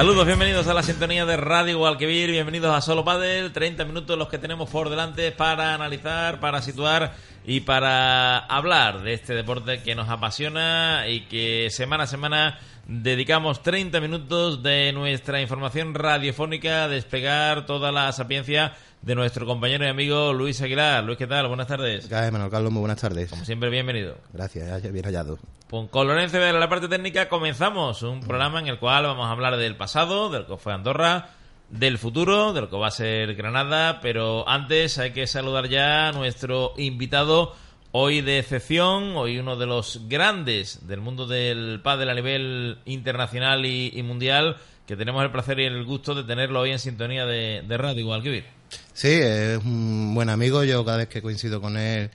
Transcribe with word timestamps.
Saludos, 0.00 0.24
bienvenidos 0.24 0.66
a 0.66 0.72
la 0.72 0.82
sintonía 0.82 1.26
de 1.26 1.36
Radio 1.36 1.76
Gualquivir, 1.76 2.30
bienvenidos 2.30 2.74
a 2.74 2.80
Solo 2.80 3.04
Padel, 3.04 3.52
30 3.52 3.84
minutos 3.84 4.16
los 4.16 4.28
que 4.28 4.38
tenemos 4.38 4.70
por 4.70 4.88
delante 4.88 5.30
para 5.30 5.74
analizar, 5.74 6.40
para 6.40 6.62
situar 6.62 7.12
y 7.44 7.60
para 7.60 8.38
hablar 8.38 9.02
de 9.02 9.12
este 9.12 9.34
deporte 9.34 9.82
que 9.82 9.94
nos 9.94 10.08
apasiona 10.08 11.04
y 11.06 11.26
que 11.26 11.68
semana 11.68 12.04
a 12.04 12.06
semana 12.06 12.58
dedicamos 12.86 13.62
30 13.62 14.00
minutos 14.00 14.62
de 14.62 14.90
nuestra 14.94 15.42
información 15.42 15.92
radiofónica 15.92 16.84
a 16.84 16.88
despegar 16.88 17.66
toda 17.66 17.92
la 17.92 18.10
sapiencia 18.12 18.72
de 19.02 19.14
nuestro 19.14 19.46
compañero 19.46 19.84
y 19.84 19.88
amigo 19.88 20.32
Luis 20.32 20.60
Aguilar. 20.60 21.04
Luis, 21.04 21.16
¿qué 21.16 21.26
tal? 21.26 21.48
Buenas 21.48 21.66
tardes. 21.66 22.04
¿Qué 22.04 22.10
tal, 22.10 22.32
Manuel 22.32 22.50
Carlos? 22.50 22.72
Muy 22.72 22.80
buenas 22.80 23.00
tardes. 23.00 23.30
Como 23.30 23.44
siempre, 23.44 23.70
bienvenido. 23.70 24.16
Gracias, 24.32 24.92
bien 24.92 25.04
hallado. 25.04 25.38
Pues 25.68 25.88
con 25.88 26.08
Lorenzo 26.08 26.38
de 26.38 26.52
la 26.52 26.68
parte 26.68 26.88
técnica 26.88 27.28
comenzamos 27.28 28.02
un 28.02 28.20
programa 28.20 28.60
en 28.60 28.66
el 28.66 28.78
cual 28.78 29.04
vamos 29.04 29.26
a 29.26 29.30
hablar 29.30 29.56
del 29.56 29.76
pasado, 29.76 30.28
del 30.28 30.44
que 30.46 30.56
fue 30.56 30.72
Andorra, 30.72 31.30
del 31.70 31.98
futuro, 31.98 32.52
del 32.52 32.68
que 32.68 32.76
va 32.76 32.88
a 32.88 32.90
ser 32.90 33.34
Granada, 33.36 34.00
pero 34.00 34.48
antes 34.48 34.98
hay 34.98 35.12
que 35.12 35.26
saludar 35.26 35.68
ya 35.68 36.08
a 36.08 36.12
nuestro 36.12 36.74
invitado 36.76 37.54
hoy 37.92 38.20
de 38.20 38.40
excepción, 38.40 39.16
hoy 39.16 39.38
uno 39.38 39.56
de 39.56 39.66
los 39.66 40.08
grandes 40.08 40.86
del 40.86 41.00
mundo 41.00 41.26
del 41.26 41.80
pádel 41.82 42.10
a 42.10 42.14
nivel 42.14 42.78
internacional 42.84 43.64
y, 43.64 44.02
mundial, 44.02 44.56
que 44.86 44.96
tenemos 44.96 45.22
el 45.22 45.30
placer 45.30 45.60
y 45.60 45.64
el 45.64 45.84
gusto 45.84 46.14
de 46.14 46.24
tenerlo 46.24 46.60
hoy 46.60 46.72
en 46.72 46.78
sintonía 46.80 47.26
de, 47.26 47.62
de 47.66 47.78
radio, 47.78 48.22
que 48.22 48.44
Sí, 48.92 49.08
es 49.08 49.58
un 49.58 50.14
buen 50.14 50.28
amigo, 50.28 50.64
yo 50.64 50.84
cada 50.84 50.98
vez 50.98 51.08
que 51.08 51.22
coincido 51.22 51.60
con 51.60 51.76
él, 51.76 52.10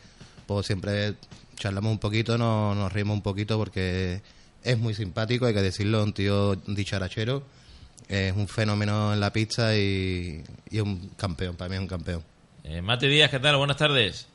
pues 0.45 0.67
siempre 0.67 1.15
charlamos 1.55 1.91
un 1.91 1.99
poquito, 1.99 2.37
nos, 2.37 2.75
nos 2.75 2.91
reímos 2.91 3.15
un 3.15 3.23
poquito 3.23 3.57
porque 3.57 4.21
es 4.63 4.77
muy 4.77 4.93
simpático, 4.93 5.45
hay 5.45 5.53
que 5.53 5.61
decirlo, 5.61 6.03
un 6.03 6.13
tío 6.13 6.55
dicharachero, 6.55 7.43
es 8.07 8.33
un 8.35 8.47
fenómeno 8.47 9.13
en 9.13 9.19
la 9.19 9.33
pista 9.33 9.75
y, 9.75 10.43
y 10.69 10.79
un 10.79 11.09
campeón, 11.17 11.55
para 11.55 11.69
mí 11.69 11.75
es 11.75 11.81
un 11.81 11.87
campeón. 11.87 12.23
Eh, 12.63 12.81
Mati 12.81 13.07
Díaz, 13.07 13.29
¿qué 13.31 13.39
tal? 13.39 13.57
Buenas 13.57 13.77
tardes. 13.77 14.27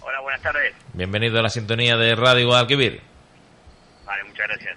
Hola, 0.00 0.20
buenas 0.20 0.42
tardes. 0.42 0.74
Bienvenido 0.94 1.38
a 1.38 1.42
la 1.42 1.50
sintonía 1.50 1.96
de 1.96 2.14
Radio 2.14 2.46
Guadalquivir. 2.46 3.00
Vale, 4.06 4.24
muchas 4.24 4.46
gracias. 4.48 4.76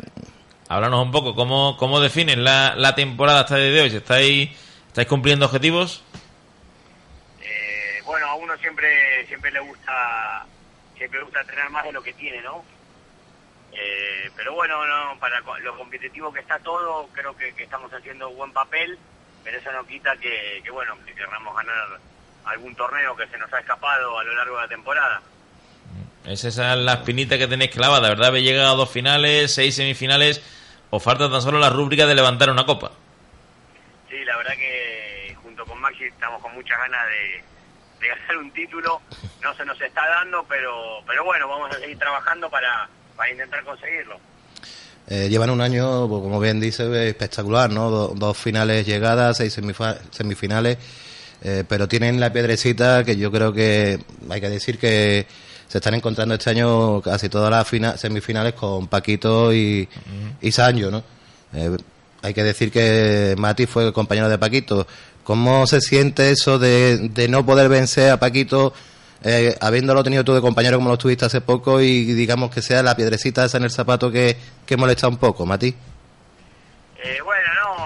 Háblanos 0.67 1.05
un 1.05 1.11
poco, 1.11 1.35
¿cómo, 1.35 1.77
cómo 1.77 1.99
definen 1.99 2.43
la, 2.43 2.73
la 2.75 2.95
temporada 2.95 3.41
hasta 3.41 3.57
el 3.57 3.71
día 3.71 3.81
de 3.83 3.89
hoy? 3.89 3.95
¿Estáis, 3.95 4.49
¿Estáis 4.87 5.07
cumpliendo 5.07 5.45
objetivos? 5.45 6.03
Uno 8.55 8.61
siempre 8.61 9.27
siempre 9.27 9.51
le 9.51 9.59
gusta 9.59 10.45
siempre 10.97 11.19
le 11.19 11.25
gusta 11.25 11.43
tener 11.43 11.69
más 11.71 11.83
de 11.83 11.91
lo 11.91 12.01
que 12.01 12.13
tiene, 12.13 12.41
¿no? 12.41 12.63
Eh, 13.73 14.31
pero 14.33 14.53
bueno, 14.53 14.85
no, 14.85 15.19
para 15.19 15.41
lo 15.41 15.77
competitivo 15.77 16.31
que 16.31 16.39
está 16.39 16.57
todo, 16.59 17.09
creo 17.11 17.35
que, 17.35 17.53
estamos 17.57 17.91
haciendo 17.91 18.29
buen 18.29 18.53
papel, 18.53 18.97
pero 19.43 19.57
eso 19.57 19.71
no 19.73 19.85
quita 19.85 20.15
que, 20.15 20.61
que 20.63 20.71
bueno, 20.71 20.95
que 21.05 21.13
querramos 21.13 21.53
ganar 21.53 21.99
algún 22.45 22.73
torneo 22.75 23.13
que 23.17 23.27
se 23.27 23.37
nos 23.37 23.51
ha 23.51 23.59
escapado 23.59 24.17
a 24.17 24.23
lo 24.23 24.33
largo 24.33 24.55
de 24.55 24.61
la 24.61 24.69
temporada. 24.69 25.21
Es 26.23 26.45
esa 26.45 26.77
la 26.77 26.93
espinita 26.93 27.37
que 27.37 27.47
tenéis 27.47 27.71
clavada, 27.71 28.07
¿verdad? 28.07 28.27
Habéis 28.27 28.45
llegado 28.45 28.71
a 28.71 28.77
dos 28.77 28.89
finales, 28.89 29.53
seis 29.53 29.75
semifinales, 29.75 30.41
os 30.91 31.03
falta 31.03 31.29
tan 31.29 31.41
solo 31.41 31.59
la 31.59 31.69
rúbrica 31.69 32.05
de 32.05 32.15
levantar 32.15 32.49
una 32.49 32.65
copa. 32.65 32.91
Sí, 34.09 34.23
la 34.23 34.37
verdad 34.37 34.53
que 34.55 35.35
junto 35.43 35.65
con 35.65 35.81
Maxi 35.81 36.05
estamos 36.05 36.41
con 36.41 36.53
muchas 36.53 36.77
ganas 36.77 37.05
de, 37.09 37.43
ganar 37.99 38.37
un 38.37 38.51
título. 38.51 39.01
No 39.41 39.55
se 39.55 39.65
nos 39.65 39.79
está 39.79 40.07
dando, 40.07 40.45
pero, 40.47 41.01
pero 41.05 41.23
bueno, 41.23 41.47
vamos 41.47 41.75
a 41.75 41.79
seguir 41.79 41.97
trabajando 41.97 42.49
para, 42.49 42.89
para 43.15 43.31
intentar 43.31 43.63
conseguirlo. 43.63 44.19
Eh, 45.07 45.29
llevan 45.29 45.51
un 45.51 45.61
año, 45.61 46.07
pues, 46.07 46.21
como 46.21 46.39
bien 46.39 46.59
dice, 46.59 47.09
espectacular, 47.09 47.69
¿no? 47.69 47.89
dos 47.89 48.37
finales 48.37 48.87
llegadas, 48.87 49.37
seis 49.37 49.53
semifinales 50.11 50.77
eh, 51.47 51.63
pero 51.67 51.87
tienen 51.87 52.19
la 52.19 52.33
piedrecita 52.33 53.03
que 53.03 53.17
yo 53.17 53.31
creo 53.31 53.53
que 53.53 53.99
hay 54.29 54.41
que 54.41 54.49
decir 54.49 54.79
que 54.79 55.27
se 55.67 55.77
están 55.77 55.93
encontrando 55.93 56.33
este 56.33 56.49
año 56.49 57.01
casi 57.01 57.29
todas 57.29 57.51
las 57.51 57.99
semifinales 57.99 58.53
con 58.53 58.87
Paquito 58.87 59.53
y, 59.53 59.87
y 60.41 60.51
Sancho, 60.51 60.89
¿no? 60.89 61.03
Eh, 61.53 61.77
hay 62.23 62.33
que 62.33 62.43
decir 62.43 62.71
que 62.71 63.35
Mati 63.37 63.67
fue 63.67 63.93
compañero 63.93 64.27
de 64.27 64.39
Paquito. 64.39 64.87
¿Cómo 65.25 65.67
se 65.67 65.81
siente 65.81 66.29
eso 66.29 66.59
de, 66.59 67.27
no 67.29 67.45
poder 67.45 67.67
vencer 67.67 68.11
a 68.11 68.19
Paquito, 68.19 68.73
eh, 69.23 69.57
habiéndolo 69.59 70.03
tenido 70.03 70.23
tú 70.23 70.33
de 70.33 70.39
compañero 70.39 70.77
como 70.77 70.91
lo 70.91 70.97
tuviste 70.97 71.25
hace 71.25 71.41
poco 71.41 71.81
y 71.81 72.05
digamos 72.13 72.53
que 72.53 72.61
sea 72.61 72.83
la 72.83 72.95
piedrecita 72.95 73.43
esa 73.43 73.57
en 73.57 73.63
el 73.63 73.71
zapato 73.71 74.11
que, 74.11 74.37
que 74.65 74.77
molesta 74.77 75.07
un 75.07 75.17
poco, 75.17 75.45
Mati? 75.45 75.75
bueno, 77.23 77.47
no, 77.55 77.85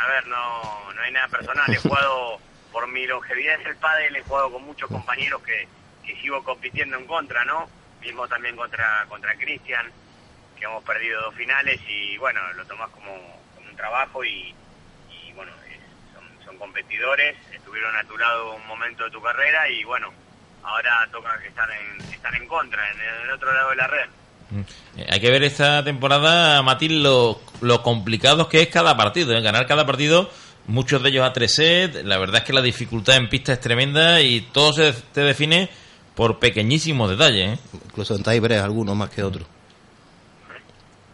a 0.00 0.08
ver, 0.08 0.26
no, 0.26 0.92
no 0.94 1.02
hay 1.02 1.12
nada 1.12 1.28
personal. 1.28 1.70
He 1.72 1.76
jugado 1.76 2.38
por 2.72 2.88
mi 2.88 3.06
longevidad 3.06 3.60
en 3.60 3.66
el 3.66 3.76
pádel 3.76 4.16
he 4.16 4.22
jugado 4.22 4.52
con 4.52 4.64
muchos 4.64 4.88
compañeros 4.88 5.42
que, 5.42 5.68
sigo 6.22 6.42
compitiendo 6.42 6.96
en 6.96 7.06
contra, 7.06 7.44
¿no? 7.44 7.68
Mismo 8.00 8.26
también 8.26 8.56
contra 8.56 9.06
contra 9.08 9.36
Cristian, 9.36 9.86
que 10.58 10.64
hemos 10.64 10.82
perdido 10.82 11.22
dos 11.22 11.34
finales 11.36 11.80
y 11.88 12.18
bueno, 12.18 12.40
lo 12.54 12.64
tomás 12.66 12.90
como, 12.90 13.14
un 13.14 13.76
trabajo 13.76 14.24
y, 14.24 14.52
son, 16.50 16.58
competidores, 16.58 17.36
estuvieron 17.52 17.94
a 17.96 18.04
tu 18.04 18.16
lado 18.18 18.54
un 18.56 18.66
momento 18.66 19.04
de 19.04 19.10
tu 19.10 19.22
carrera 19.22 19.68
y 19.68 19.84
bueno, 19.84 20.12
ahora 20.62 21.08
toca 21.12 21.38
que 21.40 21.48
estar 21.48 21.68
en, 21.70 22.12
estar 22.12 22.34
en 22.34 22.46
contra, 22.46 22.90
en 22.90 23.00
el 23.24 23.30
otro 23.30 23.52
lado 23.52 23.70
de 23.70 23.76
la 23.76 23.86
red. 23.86 24.06
Mm. 24.50 24.60
Eh, 24.98 25.06
hay 25.10 25.20
que 25.20 25.30
ver 25.30 25.42
esta 25.44 25.84
temporada, 25.84 26.62
Matil, 26.62 27.02
lo, 27.02 27.40
lo 27.60 27.82
complicado 27.82 28.48
que 28.48 28.62
es 28.62 28.68
cada 28.68 28.96
partido. 28.96 29.36
¿eh? 29.36 29.40
Ganar 29.40 29.66
cada 29.66 29.86
partido 29.86 30.30
muchos 30.66 31.02
de 31.02 31.10
ellos 31.10 31.26
a 31.26 31.32
tres 31.32 31.54
sets. 31.54 32.04
La 32.04 32.18
verdad 32.18 32.38
es 32.38 32.44
que 32.44 32.52
la 32.52 32.62
dificultad 32.62 33.16
en 33.16 33.28
pista 33.28 33.52
es 33.52 33.60
tremenda 33.60 34.20
y 34.20 34.40
todo 34.40 34.72
se 34.72 34.92
te 35.12 35.20
define 35.20 35.68
por 36.14 36.38
pequeñísimos 36.38 37.10
detalles. 37.10 37.58
¿eh? 37.58 37.62
Incluso 37.84 38.14
en 38.14 38.22
tiebreak 38.22 38.62
algunos 38.62 38.96
más 38.96 39.10
que 39.10 39.22
otros. 39.22 39.46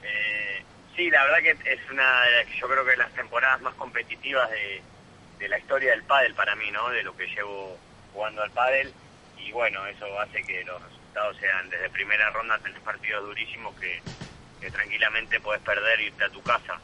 Eh, 0.02 0.62
sí, 0.94 1.10
la 1.10 1.24
verdad 1.24 1.38
que 1.42 1.50
es 1.72 1.90
una 1.90 2.22
de 2.22 2.56
yo 2.58 2.68
creo 2.68 2.84
que 2.84 2.96
las 2.96 3.12
temporadas 3.12 3.60
más 3.62 3.74
competitivas 3.74 4.50
de, 4.50 4.82
la 5.40 5.58
historia 5.58 5.90
del 5.90 6.02
pádel 6.04 6.34
para 6.34 6.54
mí, 6.56 6.70
¿no? 6.70 6.88
De 6.90 7.02
lo 7.02 7.16
que 7.16 7.26
llevo 7.26 7.78
jugando 8.12 8.42
al 8.42 8.50
pádel 8.50 8.92
y 9.38 9.52
bueno, 9.52 9.86
eso 9.86 10.06
hace 10.20 10.42
que 10.44 10.64
los 10.64 10.82
resultados 10.82 11.36
sean 11.38 11.68
desde 11.70 11.90
primera 11.90 12.30
ronda 12.30 12.58
tenés 12.58 12.80
partidos 12.80 13.24
durísimos 13.24 13.74
que, 13.78 14.02
tranquilamente 14.70 15.38
puedes 15.38 15.62
perder 15.62 16.00
e 16.00 16.04
irte 16.06 16.24
a 16.24 16.30
tu 16.30 16.42
casa 16.42 16.80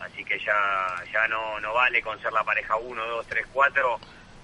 así 0.00 0.24
que 0.24 0.38
ya, 0.40 1.04
ya 1.12 1.28
no, 1.28 1.60
no 1.60 1.72
vale 1.72 2.02
con 2.02 2.20
ser 2.20 2.32
la 2.32 2.42
pareja 2.42 2.76
1, 2.76 3.06
2, 3.06 3.26
3, 3.28 3.46
4, 3.52 4.00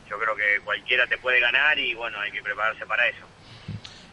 yo 0.08 0.18
creo 0.18 0.36
que 0.36 0.60
cualquiera 0.64 1.06
te 1.06 1.18
puede 1.18 1.40
ganar 1.40 1.78
y 1.78 1.94
bueno, 1.94 2.20
hay 2.20 2.30
que 2.30 2.42
prepararse 2.42 2.86
para 2.86 3.06
eso. 3.08 3.26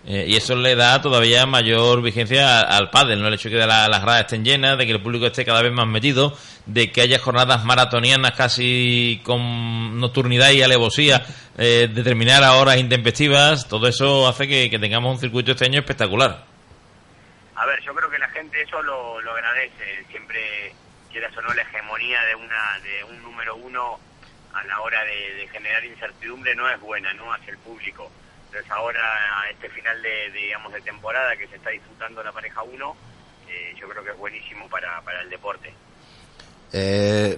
Eh, 0.07 0.25
y 0.27 0.35
eso 0.35 0.55
le 0.55 0.75
da 0.75 1.01
todavía 1.01 1.45
mayor 1.47 2.01
vigencia 2.01 2.61
al 2.61 2.91
pádel, 2.91 3.21
¿no? 3.21 3.27
El 3.27 3.33
hecho 3.33 3.49
de 3.49 3.59
que 3.59 3.65
las 3.65 4.01
gradas 4.01 4.21
estén 4.21 4.45
llenas, 4.45 4.77
de 4.77 4.85
que 4.85 4.91
el 4.91 5.01
público 5.01 5.25
esté 5.25 5.43
cada 5.43 5.63
vez 5.63 5.71
más 5.71 5.87
metido, 5.87 6.37
de 6.67 6.91
que 6.91 7.01
haya 7.01 7.17
jornadas 7.17 7.65
maratonianas 7.65 8.33
casi 8.33 9.21
con 9.23 9.99
nocturnidad 9.99 10.51
y 10.51 10.61
alevosía, 10.61 11.25
eh, 11.57 11.89
a 12.43 12.53
horas 12.53 12.77
intempestivas, 12.77 13.67
todo 13.67 13.87
eso 13.87 14.27
hace 14.27 14.47
que, 14.47 14.77
tengamos 14.77 15.15
un 15.15 15.19
circuito 15.19 15.51
este 15.51 15.65
año 15.65 15.79
espectacular. 15.79 16.43
A 17.55 17.65
ver, 17.65 17.81
yo 17.81 17.95
creo 17.95 18.09
que 18.09 18.19
la 18.19 18.29
gente 18.29 18.61
eso 18.61 18.81
lo, 18.83 19.21
lo 19.21 19.31
agradece, 19.31 20.05
siempre 20.11 20.73
quieras 21.11 21.35
o 21.37 21.41
no, 21.41 21.53
la 21.53 21.61
hegemonía 21.61 22.21
de, 22.25 22.35
una, 22.35 22.79
de 22.83 23.03
un 23.05 23.23
número 23.23 23.55
uno 23.55 23.99
a 24.53 24.63
la 24.65 24.81
hora 24.81 25.03
de, 25.03 25.47
generar 25.51 25.83
incertidumbre 25.85 26.55
no 26.55 26.69
es 26.69 26.79
buena, 26.79 27.13
¿no? 27.13 27.33
Hacia 27.33 27.51
el 27.51 27.57
público. 27.59 28.11
Ahora, 28.69 29.01
a 29.41 29.49
este 29.49 29.69
final 29.69 30.01
de, 30.01 30.31
digamos, 30.31 30.73
de 30.73 30.81
temporada 30.81 31.35
que 31.35 31.47
se 31.47 31.55
está 31.55 31.69
disfrutando 31.69 32.23
la 32.23 32.31
pareja 32.31 32.63
uno, 32.63 32.95
eh, 33.49 33.73
yo 33.79 33.87
creo 33.89 34.03
que 34.03 34.11
es 34.11 34.17
buenísimo 34.17 34.67
para, 34.69 35.01
para 35.01 35.21
el 35.21 35.29
deporte. 35.29 35.73
Eh, 36.73 37.37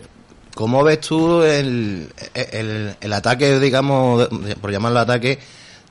¿Cómo 0.56 0.84
ves 0.84 1.02
tú 1.02 1.44
el, 1.44 2.12
el, 2.34 3.14
ataque, 3.14 3.60
digamos, 3.60 4.28
por 4.60 4.72
llamarlo 4.72 5.00
ataque, 5.00 5.38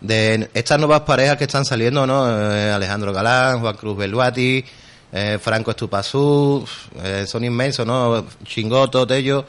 de 0.01 0.51
estas 0.55 0.79
nuevas 0.79 1.03
parejas 1.03 1.37
que 1.37 1.45
están 1.45 1.65
saliendo, 1.65 2.07
¿no? 2.07 2.29
Eh, 2.29 2.73
Alejandro 2.73 3.13
Galán, 3.13 3.61
Juan 3.61 3.77
Cruz 3.77 3.97
Beluati, 3.97 4.65
eh, 5.13 5.39
Franco 5.41 5.71
Estupazú, 5.71 6.67
eh, 7.03 7.25
son 7.27 7.45
inmensos, 7.45 7.87
¿no? 7.87 8.27
Chingoto, 8.45 9.07
Tello, 9.07 9.47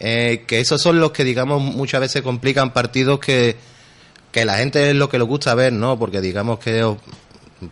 eh, 0.00 0.44
que 0.46 0.60
esos 0.60 0.82
son 0.82 1.00
los 1.00 1.12
que, 1.12 1.24
digamos, 1.24 1.62
muchas 1.62 2.00
veces 2.00 2.22
complican 2.22 2.72
partidos 2.72 3.20
que, 3.20 3.56
que 4.32 4.44
la 4.44 4.58
gente 4.58 4.90
es 4.90 4.96
lo 4.96 5.08
que 5.08 5.18
le 5.18 5.24
gusta 5.24 5.54
ver, 5.54 5.72
¿no? 5.72 5.98
Porque 5.98 6.20
digamos 6.20 6.58
que 6.58 6.96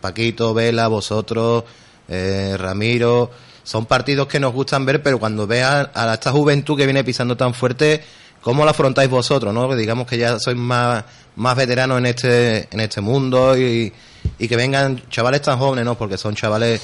Paquito, 0.01 0.53
Vela, 0.53 0.87
vosotros, 0.87 1.63
Ramiro, 2.07 3.31
son 3.63 3.85
partidos 3.85 4.27
que 4.27 4.39
nos 4.39 4.53
gustan 4.53 4.85
ver, 4.85 5.03
pero 5.03 5.19
cuando 5.19 5.45
vean 5.45 5.89
a 5.93 6.13
esta 6.13 6.31
juventud 6.31 6.77
que 6.77 6.85
viene 6.85 7.03
pisando 7.03 7.35
tan 7.37 7.53
fuerte, 7.53 8.03
¿cómo 8.41 8.63
lo 8.63 8.71
afrontáis 8.71 9.09
vosotros, 9.09 9.53
no? 9.53 9.69
Que 9.69 9.75
digamos 9.75 10.07
que 10.07 10.17
ya 10.17 10.39
sois 10.39 10.57
más, 10.57 11.03
más 11.35 11.55
veteranos 11.55 11.97
en 11.99 12.05
este, 12.07 12.67
en 12.71 12.79
este 12.79 13.01
mundo 13.01 13.57
y, 13.57 13.93
y 14.39 14.47
que 14.47 14.55
vengan 14.55 15.01
chavales 15.09 15.41
tan 15.41 15.59
jóvenes, 15.59 15.85
¿no? 15.85 15.97
Porque 15.97 16.17
son 16.17 16.35
chavales 16.35 16.81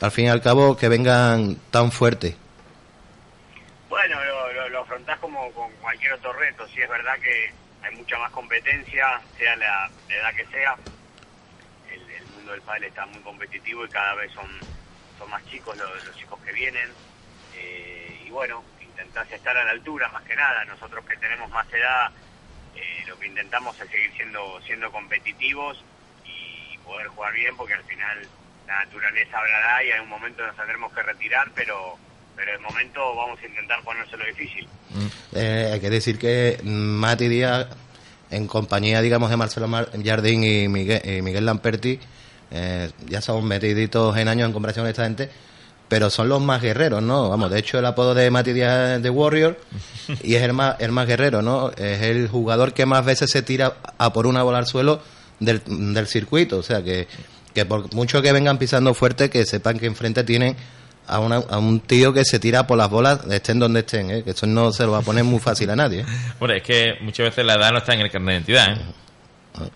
al 0.00 0.10
fin 0.10 0.26
y 0.26 0.28
al 0.28 0.42
cabo 0.42 0.76
que 0.76 0.88
vengan 0.88 1.56
tan 1.70 1.90
fuertes? 1.90 2.34
Bueno, 3.88 4.16
preguntás 4.86 5.18
como 5.18 5.50
con 5.52 5.70
cualquier 5.80 6.12
otro 6.14 6.32
reto, 6.32 6.66
si 6.68 6.80
es 6.80 6.88
verdad 6.88 7.14
que 7.22 7.52
hay 7.82 7.94
mucha 7.96 8.18
más 8.18 8.30
competencia, 8.30 9.20
sea 9.36 9.56
la, 9.56 9.90
edad 10.08 10.34
que 10.34 10.46
sea. 10.46 10.76
El, 11.90 12.26
mundo 12.34 12.52
del 12.52 12.62
pádel 12.62 12.84
está 12.84 13.06
muy 13.06 13.20
competitivo 13.22 13.84
y 13.84 13.88
cada 13.88 14.14
vez 14.14 14.30
son, 14.32 14.46
son 15.18 15.30
más 15.30 15.44
chicos 15.46 15.76
los, 15.76 16.04
los 16.04 16.16
chicos 16.16 16.38
que 16.44 16.52
vienen. 16.52 16.88
Eh, 17.54 18.22
y 18.26 18.30
bueno, 18.30 18.62
intentás 18.80 19.30
estar 19.30 19.56
a 19.56 19.64
la 19.64 19.70
altura 19.72 20.08
más 20.08 20.22
que 20.22 20.36
nada. 20.36 20.64
Nosotros 20.64 21.04
que 21.04 21.16
tenemos 21.16 21.50
más 21.50 21.70
edad, 21.72 22.10
eh, 22.74 23.04
lo 23.06 23.18
que 23.18 23.26
intentamos 23.26 23.78
es 23.80 23.90
seguir 23.90 24.12
siendo, 24.14 24.60
siendo 24.62 24.90
competitivos 24.92 25.82
y 26.24 26.78
poder 26.78 27.08
jugar 27.08 27.32
bien 27.32 27.56
porque 27.56 27.74
al 27.74 27.84
final 27.84 28.28
la 28.66 28.84
naturaleza 28.84 29.38
hablará 29.38 29.84
y 29.84 29.90
en 29.90 30.02
un 30.02 30.08
momento 30.08 30.46
nos 30.46 30.56
tendremos 30.56 30.92
que 30.92 31.02
retirar, 31.02 31.50
pero 31.54 31.98
pero 32.36 32.52
de 32.52 32.58
momento 32.58 33.00
vamos 33.16 33.38
a 33.42 33.46
intentar 33.46 33.82
ponérselo 33.82 34.24
difícil. 34.26 34.68
Mm. 34.90 35.06
Eh, 35.34 35.70
hay 35.72 35.80
que 35.80 35.90
decir 35.90 36.18
que 36.18 36.60
Mati 36.62 37.28
Díaz, 37.28 37.66
en 38.30 38.46
compañía, 38.46 39.00
digamos, 39.00 39.30
de 39.30 39.36
Marcelo 39.36 39.68
Jardín 40.04 40.44
y 40.44 40.68
Miguel, 40.68 41.00
y 41.04 41.22
Miguel 41.22 41.46
Lamperti, 41.46 41.98
eh, 42.50 42.90
ya 43.08 43.20
son 43.20 43.44
metiditos 43.46 44.16
en 44.16 44.28
años 44.28 44.46
en 44.46 44.52
comparación 44.52 44.84
con 44.84 44.90
esta 44.90 45.04
gente, 45.04 45.30
pero 45.88 46.10
son 46.10 46.28
los 46.28 46.42
más 46.42 46.60
guerreros, 46.60 47.02
¿no? 47.02 47.28
Vamos, 47.28 47.50
de 47.50 47.58
hecho 47.58 47.78
el 47.78 47.86
apodo 47.86 48.14
de 48.14 48.30
Mati 48.30 48.52
Díaz 48.52 48.96
es 48.96 49.02
de 49.02 49.10
Warrior 49.10 49.58
y 50.22 50.34
es 50.34 50.42
el 50.42 50.52
más, 50.52 50.76
el 50.78 50.92
más 50.92 51.06
guerrero, 51.06 51.42
¿no? 51.42 51.70
Es 51.70 52.02
el 52.02 52.28
jugador 52.28 52.74
que 52.74 52.86
más 52.86 53.04
veces 53.04 53.30
se 53.30 53.42
tira 53.42 53.76
a 53.98 54.12
por 54.12 54.26
una 54.26 54.42
bola 54.42 54.58
al 54.58 54.66
suelo 54.66 55.00
del, 55.40 55.62
del 55.66 56.06
circuito, 56.06 56.58
o 56.58 56.62
sea 56.62 56.82
que, 56.82 57.08
que 57.54 57.64
por 57.64 57.92
mucho 57.94 58.20
que 58.20 58.32
vengan 58.32 58.58
pisando 58.58 58.94
fuerte, 58.94 59.30
que 59.30 59.46
sepan 59.46 59.78
que 59.78 59.86
enfrente 59.86 60.24
tienen 60.24 60.56
a, 61.06 61.16
a, 61.16 61.58
un 61.58 61.80
tío 61.80 62.12
que 62.12 62.24
se 62.24 62.38
tira 62.38 62.66
por 62.66 62.78
las 62.78 62.90
bolas, 62.90 63.24
estén 63.30 63.58
donde 63.58 63.80
estén, 63.80 64.10
¿eh? 64.10 64.24
que 64.24 64.30
eso 64.30 64.46
no 64.46 64.72
se 64.72 64.84
lo 64.84 64.92
va 64.92 64.98
a 64.98 65.02
poner 65.02 65.24
muy 65.24 65.38
fácil 65.38 65.70
a 65.70 65.76
nadie. 65.76 66.00
¿eh? 66.00 66.06
Bueno, 66.38 66.54
es 66.54 66.62
que 66.62 66.96
muchas 67.00 67.26
veces 67.26 67.44
la 67.44 67.54
edad 67.54 67.72
no 67.72 67.78
está 67.78 67.94
en 67.94 68.00
el 68.00 68.10
carnet 68.10 68.44
de 68.44 68.52
identidad. 68.52 68.76
¿eh? 68.76 69.70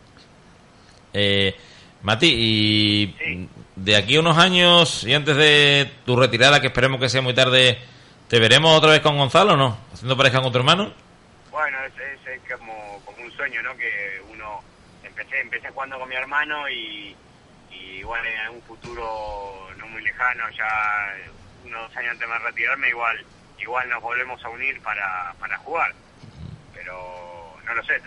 eh 1.13 1.57
Mati, 2.03 2.33
y 2.35 3.47
de 3.77 3.97
aquí 3.97 4.17
a 4.17 4.21
unos 4.21 4.39
años 4.39 5.05
y 5.05 5.13
antes 5.13 5.37
de 5.37 5.91
tu 6.07 6.17
retirada, 6.17 6.61
que 6.61 6.69
esperemos 6.69 6.99
que 6.99 7.11
sea 7.11 7.21
muy 7.21 7.35
tarde, 7.35 7.79
¿te 8.27 8.39
veremos 8.39 8.77
otra 8.77 8.93
vez 8.93 9.01
con 9.01 9.19
Gonzalo 9.19 9.53
o 9.53 9.57
no? 9.57 9.77
¿Haciendo 9.93 10.17
pareja 10.17 10.41
con 10.41 10.51
tu 10.51 10.59
hermano? 10.59 10.95
Bueno, 11.51 11.77
es, 11.85 11.93
es, 12.27 12.59
como, 12.59 13.03
como, 13.05 13.23
un 13.23 13.31
sueño, 13.33 13.63
¿no? 13.63 13.77
Que 13.77 14.23
uno 14.33 14.61
empecé, 15.05 15.41
empecé 15.41 15.69
jugando 15.69 15.99
con 15.99 16.09
mi 16.09 16.15
hermano 16.15 16.71
y, 16.71 17.15
bueno, 18.05 18.25
en 18.29 18.55
un 18.55 18.63
futuro 18.63 19.69
no 19.77 19.87
muy 19.89 20.03
lejano, 20.03 20.45
ya 20.51 21.15
unos 21.65 21.97
años 21.97 22.13
antes 22.13 22.29
de 22.29 22.39
retirarme, 22.39 22.89
igual 22.89 23.25
igual 23.63 23.89
nos 23.89 24.03
volvemos 24.03 24.43
a 24.45 24.49
unir 24.49 24.81
para, 24.81 25.35
para 25.39 25.59
jugar. 25.59 25.93
Pero 26.75 27.57
no 27.65 27.75
lo 27.75 27.85
sé, 27.85 28.01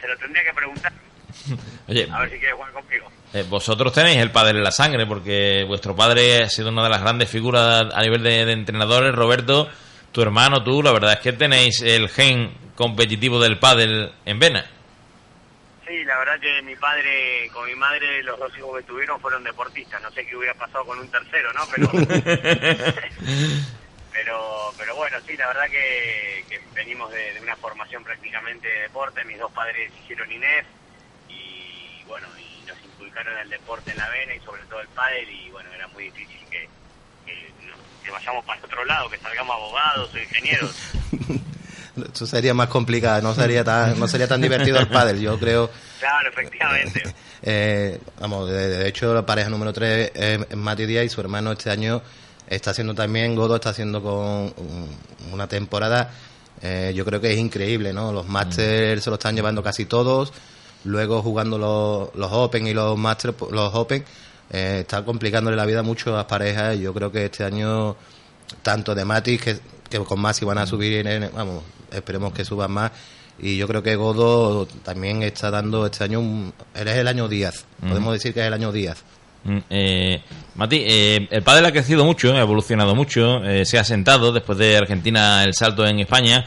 se 0.00 0.08
lo 0.08 0.16
tendría 0.16 0.44
que 0.44 0.54
preguntar. 0.54 0.92
Oye, 1.88 2.08
a 2.10 2.20
ver 2.20 2.30
si 2.30 2.38
quiere 2.38 2.54
jugar 2.54 2.72
conmigo. 2.72 3.10
Eh, 3.32 3.44
vosotros 3.48 3.92
tenéis 3.92 4.18
el 4.18 4.30
padre 4.30 4.58
en 4.58 4.64
la 4.64 4.70
sangre, 4.70 5.06
porque 5.06 5.64
vuestro 5.66 5.94
padre 5.94 6.44
ha 6.44 6.48
sido 6.48 6.70
una 6.70 6.84
de 6.84 6.90
las 6.90 7.00
grandes 7.00 7.28
figuras 7.28 7.86
a 7.92 8.02
nivel 8.02 8.22
de, 8.22 8.44
de 8.44 8.52
entrenadores. 8.52 9.14
Roberto, 9.14 9.68
tu 10.12 10.22
hermano, 10.22 10.62
tú, 10.62 10.82
la 10.82 10.92
verdad 10.92 11.14
es 11.14 11.20
que 11.20 11.32
tenéis 11.32 11.82
el 11.82 12.08
gen 12.08 12.52
competitivo 12.74 13.40
del 13.40 13.58
pádel 13.58 14.12
en 14.24 14.38
vena. 14.38 14.66
Sí, 15.86 16.04
la 16.04 16.18
verdad 16.18 16.40
que 16.40 16.62
mi 16.62 16.74
padre 16.74 17.48
con 17.52 17.64
mi 17.66 17.76
madre, 17.76 18.20
los 18.24 18.38
dos 18.40 18.56
hijos 18.58 18.76
que 18.76 18.82
tuvieron 18.82 19.20
fueron 19.20 19.44
deportistas. 19.44 20.02
No 20.02 20.10
sé 20.10 20.26
qué 20.26 20.36
hubiera 20.36 20.54
pasado 20.54 20.84
con 20.84 20.98
un 20.98 21.08
tercero, 21.08 21.52
¿no? 21.52 21.60
Pero, 21.72 21.88
pero, 24.12 24.74
pero 24.76 24.96
bueno, 24.96 25.18
sí, 25.24 25.36
la 25.36 25.46
verdad 25.46 25.70
que, 25.70 26.60
venimos 26.74 27.12
de, 27.12 27.38
una 27.40 27.54
formación 27.56 28.02
prácticamente 28.02 28.66
de 28.66 28.80
deporte. 28.80 29.24
Mis 29.24 29.38
dos 29.38 29.52
padres 29.52 29.92
hicieron 30.02 30.30
INEF 30.32 30.66
y 31.28 32.02
bueno, 32.08 32.26
y 32.36 32.66
nos 32.66 32.82
inculcaron 32.84 33.38
el 33.38 33.48
deporte 33.48 33.92
en 33.92 33.98
la 33.98 34.08
vena 34.08 34.34
y 34.34 34.40
sobre 34.40 34.62
todo 34.62 34.80
el 34.80 34.88
pádel 34.88 35.30
y 35.30 35.50
bueno, 35.50 35.72
era 35.72 35.86
muy 35.88 36.10
difícil 36.10 36.40
que, 36.50 36.68
que 37.24 38.10
vayamos 38.10 38.44
para 38.44 38.60
otro 38.60 38.84
lado, 38.84 39.08
que 39.08 39.18
salgamos 39.18 39.54
abogados 39.54 40.12
o 40.12 40.18
ingenieros. 40.18 40.92
Eso 42.12 42.26
sería 42.26 42.52
más 42.54 42.68
complicado, 42.68 43.22
no 43.22 43.34
sería 43.34 43.64
tan, 43.64 43.98
no 43.98 44.06
sería 44.06 44.28
tan 44.28 44.40
divertido 44.40 44.78
el 44.78 44.88
pádel, 44.88 45.20
yo 45.20 45.38
creo. 45.38 45.70
Claro, 45.98 46.28
efectivamente. 46.28 47.14
Eh, 47.42 47.98
vamos, 48.20 48.50
de, 48.50 48.88
hecho 48.88 49.14
la 49.14 49.24
pareja 49.24 49.48
número 49.48 49.72
3 49.72 50.12
es 50.14 50.56
Mati 50.56 50.86
Díaz 50.86 51.04
y 51.04 51.08
su 51.08 51.20
hermano 51.20 51.52
este 51.52 51.70
año 51.70 52.02
está 52.48 52.70
haciendo 52.70 52.94
también, 52.94 53.34
Godo 53.34 53.56
está 53.56 53.70
haciendo 53.70 54.02
con 54.02 54.52
una 55.32 55.46
temporada, 55.46 56.10
eh, 56.62 56.92
yo 56.94 57.04
creo 57.04 57.20
que 57.20 57.32
es 57.32 57.38
increíble, 57.38 57.92
¿no? 57.92 58.12
Los 58.12 58.26
Masters 58.26 59.04
se 59.04 59.10
lo 59.10 59.14
están 59.14 59.34
llevando 59.34 59.62
casi 59.62 59.84
todos, 59.84 60.32
luego 60.84 61.22
jugando 61.22 61.58
los, 61.58 62.14
los 62.14 62.32
Open 62.32 62.66
y 62.66 62.74
los 62.74 62.96
Masters, 62.96 63.34
los 63.50 63.74
Open, 63.74 64.04
eh, 64.50 64.78
está 64.80 65.04
complicándole 65.04 65.56
la 65.56 65.66
vida 65.66 65.82
mucho 65.82 66.12
a 66.14 66.18
las 66.18 66.26
parejas 66.26 66.76
y 66.76 66.80
yo 66.80 66.94
creo 66.94 67.10
que 67.10 67.26
este 67.26 67.44
año 67.44 67.96
tanto 68.62 68.94
de 68.94 69.04
Mati 69.04 69.38
que, 69.38 69.58
que 69.98 70.04
con 70.04 70.20
Masi 70.20 70.44
van 70.44 70.58
a 70.58 70.66
subir, 70.66 71.06
en, 71.06 71.30
vamos, 71.34 71.62
esperemos 71.92 72.32
que 72.32 72.44
suban 72.44 72.70
más. 72.70 72.92
Y 73.38 73.56
yo 73.56 73.68
creo 73.68 73.82
que 73.82 73.96
Godo 73.96 74.66
también 74.82 75.22
está 75.22 75.50
dando 75.50 75.84
este 75.84 76.04
año, 76.04 76.20
un, 76.20 76.54
él 76.74 76.88
es 76.88 76.96
el 76.96 77.06
año 77.06 77.28
10, 77.28 77.66
podemos 77.86 78.12
decir 78.14 78.32
que 78.32 78.40
es 78.40 78.46
el 78.46 78.54
año 78.54 78.72
10. 78.72 79.04
Mm, 79.44 79.58
eh, 79.70 80.22
Mati, 80.56 80.82
eh, 80.84 81.28
el 81.30 81.42
pádel 81.42 81.66
ha 81.66 81.72
crecido 81.72 82.04
mucho, 82.04 82.34
ha 82.34 82.40
evolucionado 82.40 82.94
mucho, 82.94 83.44
eh, 83.44 83.64
se 83.64 83.78
ha 83.78 83.84
sentado 83.84 84.32
después 84.32 84.58
de 84.58 84.76
Argentina 84.76 85.44
el 85.44 85.54
salto 85.54 85.86
en 85.86 86.00
España. 86.00 86.46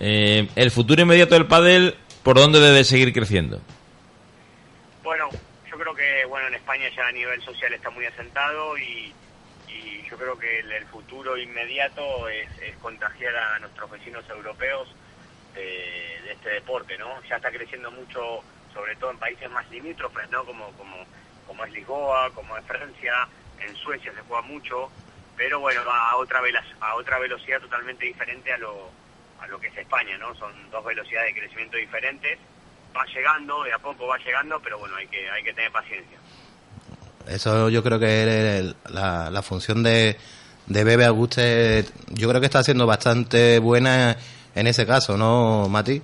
Eh, 0.00 0.48
¿El 0.56 0.70
futuro 0.70 1.02
inmediato 1.02 1.34
del 1.34 1.46
pádel 1.46 1.94
por 2.22 2.36
dónde 2.36 2.58
debe 2.58 2.82
seguir 2.84 3.12
creciendo? 3.12 3.60
Bueno, 5.04 5.28
yo 5.70 5.76
creo 5.78 5.94
que 5.94 6.24
bueno 6.26 6.48
en 6.48 6.54
España 6.54 6.86
ya 6.96 7.06
a 7.06 7.12
nivel 7.12 7.40
social 7.42 7.72
está 7.74 7.90
muy 7.90 8.06
asentado 8.06 8.76
y, 8.78 9.12
yo 10.10 10.16
creo 10.16 10.38
que 10.38 10.58
el, 10.58 10.86
futuro 10.86 11.36
inmediato 11.36 12.28
es, 12.28 12.48
contagiar 12.82 13.36
a 13.36 13.58
nuestros 13.60 13.90
vecinos 13.90 14.28
europeos 14.28 14.88
de, 15.54 16.32
este 16.32 16.50
deporte, 16.50 16.98
¿no? 16.98 17.22
Ya 17.28 17.36
está 17.36 17.50
creciendo 17.50 17.90
mucho, 17.90 18.42
sobre 18.72 18.96
todo 18.96 19.10
en 19.10 19.18
países 19.18 19.50
más 19.50 19.68
limítrofes, 19.70 20.28
¿no? 20.30 20.44
Como, 20.44 20.72
como, 20.72 20.96
como 21.46 21.64
es 21.64 21.72
Lisboa, 21.72 22.30
como 22.34 22.56
es 22.56 22.64
Francia, 22.66 23.28
en 23.60 23.74
Suecia 23.76 24.12
se 24.12 24.22
juega 24.22 24.42
mucho, 24.42 24.90
pero 25.36 25.60
bueno, 25.60 25.84
va 25.84 26.10
a 26.10 26.16
otra, 26.16 26.40
a 26.80 26.94
otra 26.96 27.18
velocidad 27.18 27.60
totalmente 27.60 28.06
diferente 28.06 28.52
a 28.52 28.58
lo, 28.58 28.90
a 29.40 29.46
lo 29.46 29.60
que 29.60 29.68
es 29.68 29.76
España, 29.76 30.16
¿no? 30.18 30.34
Son 30.34 30.52
dos 30.70 30.84
velocidades 30.84 31.34
de 31.34 31.40
crecimiento 31.40 31.76
diferentes, 31.76 32.38
va 32.96 33.04
llegando, 33.06 33.62
de 33.64 33.72
a 33.72 33.78
poco 33.78 34.06
va 34.06 34.18
llegando, 34.18 34.60
pero 34.60 34.78
bueno, 34.78 34.96
hay 34.96 35.06
que, 35.06 35.30
hay 35.30 35.42
que 35.42 35.52
tener 35.52 35.70
paciencia. 35.72 36.19
Eso 37.30 37.68
yo 37.68 37.82
creo 37.82 38.00
que 38.00 38.58
es 38.58 38.74
la, 38.90 39.42
función 39.42 39.82
de, 39.84 40.16
de 40.66 40.84
Bebe 40.84 41.04
Auguste, 41.04 41.84
yo 42.08 42.28
creo 42.28 42.40
que 42.40 42.46
está 42.46 42.64
siendo 42.64 42.86
bastante 42.86 43.60
buena 43.60 44.16
en 44.56 44.66
ese 44.66 44.84
caso, 44.84 45.16
¿no, 45.16 45.68
Mati? 45.68 46.02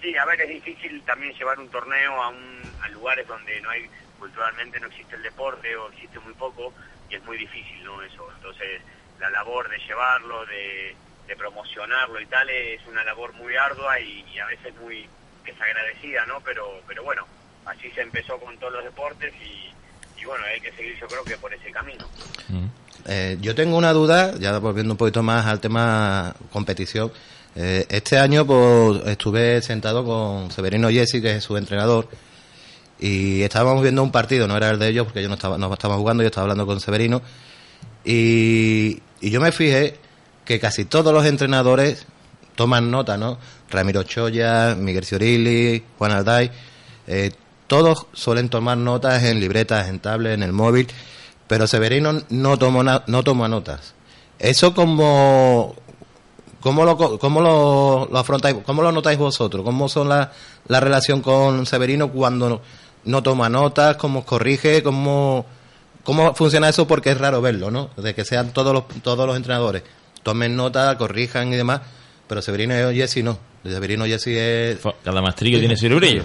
Sí, 0.00 0.16
a 0.16 0.24
ver, 0.24 0.40
es 0.42 0.48
difícil 0.48 1.02
también 1.02 1.34
llevar 1.34 1.58
un 1.58 1.68
torneo 1.70 2.22
a, 2.22 2.28
un, 2.28 2.62
a 2.82 2.88
lugares 2.90 3.26
donde 3.26 3.60
no 3.60 3.70
hay, 3.70 3.90
culturalmente 4.18 4.78
no 4.78 4.86
existe 4.86 5.16
el 5.16 5.22
deporte 5.22 5.74
o 5.76 5.88
existe 5.88 6.20
muy 6.20 6.34
poco 6.34 6.72
y 7.10 7.16
es 7.16 7.24
muy 7.24 7.36
difícil, 7.36 7.82
¿no? 7.84 8.00
Eso, 8.02 8.28
entonces 8.36 8.80
la 9.18 9.28
labor 9.30 9.68
de 9.68 9.78
llevarlo, 9.78 10.46
de, 10.46 10.94
de 11.26 11.36
promocionarlo 11.36 12.20
y 12.20 12.26
tal 12.26 12.48
es 12.48 12.80
una 12.86 13.02
labor 13.02 13.32
muy 13.32 13.56
ardua 13.56 13.98
y, 13.98 14.24
y 14.32 14.38
a 14.38 14.46
veces 14.46 14.72
muy 14.76 15.08
desagradecida, 15.44 16.24
¿no? 16.26 16.40
Pero, 16.42 16.80
pero 16.86 17.02
bueno, 17.02 17.26
así 17.64 17.90
se 17.90 18.02
empezó 18.02 18.38
con 18.38 18.56
todos 18.58 18.74
los 18.74 18.84
deportes 18.84 19.34
y, 19.42 19.75
y 20.20 20.24
bueno, 20.24 20.44
hay 20.44 20.60
que 20.60 20.72
seguir 20.72 20.96
yo 21.00 21.06
creo 21.06 21.24
que 21.24 21.36
por 21.36 21.52
ese 21.52 21.70
camino. 21.70 22.04
Mm. 22.48 22.66
Eh, 23.08 23.38
yo 23.40 23.54
tengo 23.54 23.76
una 23.76 23.92
duda, 23.92 24.34
ya 24.38 24.58
volviendo 24.58 24.94
un 24.94 24.98
poquito 24.98 25.22
más 25.22 25.46
al 25.46 25.60
tema 25.60 26.34
competición. 26.50 27.12
Eh, 27.54 27.86
este 27.88 28.18
año 28.18 28.46
pues, 28.46 29.06
estuve 29.06 29.62
sentado 29.62 30.04
con 30.04 30.50
Severino 30.50 30.90
Jesse, 30.90 31.22
que 31.22 31.36
es 31.36 31.44
su 31.44 31.56
entrenador, 31.56 32.08
y 32.98 33.42
estábamos 33.42 33.82
viendo 33.82 34.02
un 34.02 34.10
partido, 34.10 34.48
no 34.48 34.56
era 34.56 34.70
el 34.70 34.78
de 34.78 34.88
ellos, 34.88 35.04
porque 35.04 35.22
yo 35.22 35.28
no 35.28 35.34
estaba, 35.34 35.56
no 35.56 35.72
estaba 35.72 35.96
jugando, 35.96 36.22
yo 36.22 36.28
estaba 36.28 36.42
hablando 36.42 36.66
con 36.66 36.80
Severino, 36.80 37.22
y, 38.04 39.02
yo 39.20 39.40
me 39.40 39.52
fijé 39.52 39.96
que 40.44 40.60
casi 40.60 40.84
todos 40.84 41.12
los 41.12 41.24
entrenadores 41.24 42.06
toman 42.54 42.90
nota, 42.90 43.16
¿no? 43.16 43.38
Ramiro 43.70 44.02
Choya, 44.02 44.74
Miguel 44.78 45.04
Ciorilli, 45.04 45.82
Juan 45.98 46.12
Alday, 46.12 46.50
eh, 47.06 47.30
todos 47.66 48.06
suelen 48.12 48.48
tomar 48.48 48.78
notas 48.78 49.22
en 49.24 49.40
libretas, 49.40 49.88
en 49.88 50.00
tablet, 50.00 50.34
en 50.34 50.42
el 50.42 50.52
móvil, 50.52 50.88
pero 51.46 51.66
Severino 51.66 52.22
no 52.28 52.58
tomó 52.58 52.82
no 52.82 53.24
toma 53.24 53.48
notas. 53.48 53.94
Eso 54.38 54.74
como 54.74 55.74
¿Cómo 56.60 56.84
lo, 56.84 57.18
cómo 57.18 57.40
lo, 57.40 58.18
afrontáis? 58.18 58.56
¿Cómo 58.64 58.82
lo 58.82 58.90
notáis 58.90 59.18
vosotros? 59.18 59.64
¿Cómo 59.64 59.88
son 59.88 60.08
la, 60.08 60.32
la 60.66 60.80
relación 60.80 61.22
con 61.22 61.64
Severino 61.64 62.10
cuando 62.10 62.60
no, 63.04 63.22
toma 63.22 63.48
notas? 63.48 63.96
¿Cómo 63.96 64.24
corrige? 64.24 64.82
¿Cómo, 64.82 65.46
¿Cómo 66.02 66.34
funciona 66.34 66.68
eso? 66.68 66.88
Porque 66.88 67.12
es 67.12 67.18
raro 67.18 67.40
verlo, 67.40 67.70
¿no? 67.70 67.90
De 67.96 68.16
que 68.16 68.24
sean 68.24 68.52
todos 68.52 68.74
los, 68.74 68.88
todos 69.02 69.26
los 69.28 69.36
entrenadores 69.36 69.84
tomen 70.26 70.56
nota, 70.56 70.98
corrijan 70.98 71.52
y 71.52 71.56
demás. 71.56 71.82
pero 72.26 72.42
Severino 72.42 72.74
Jesse 72.90 73.22
no. 73.22 73.38
Severino 73.62 74.04
Jesse 74.06 74.26
es... 74.26 74.78
Cada 75.04 75.22
mastrillo 75.22 75.60
tiene 75.60 75.76
su 75.76 75.86
brillo. 75.88 76.24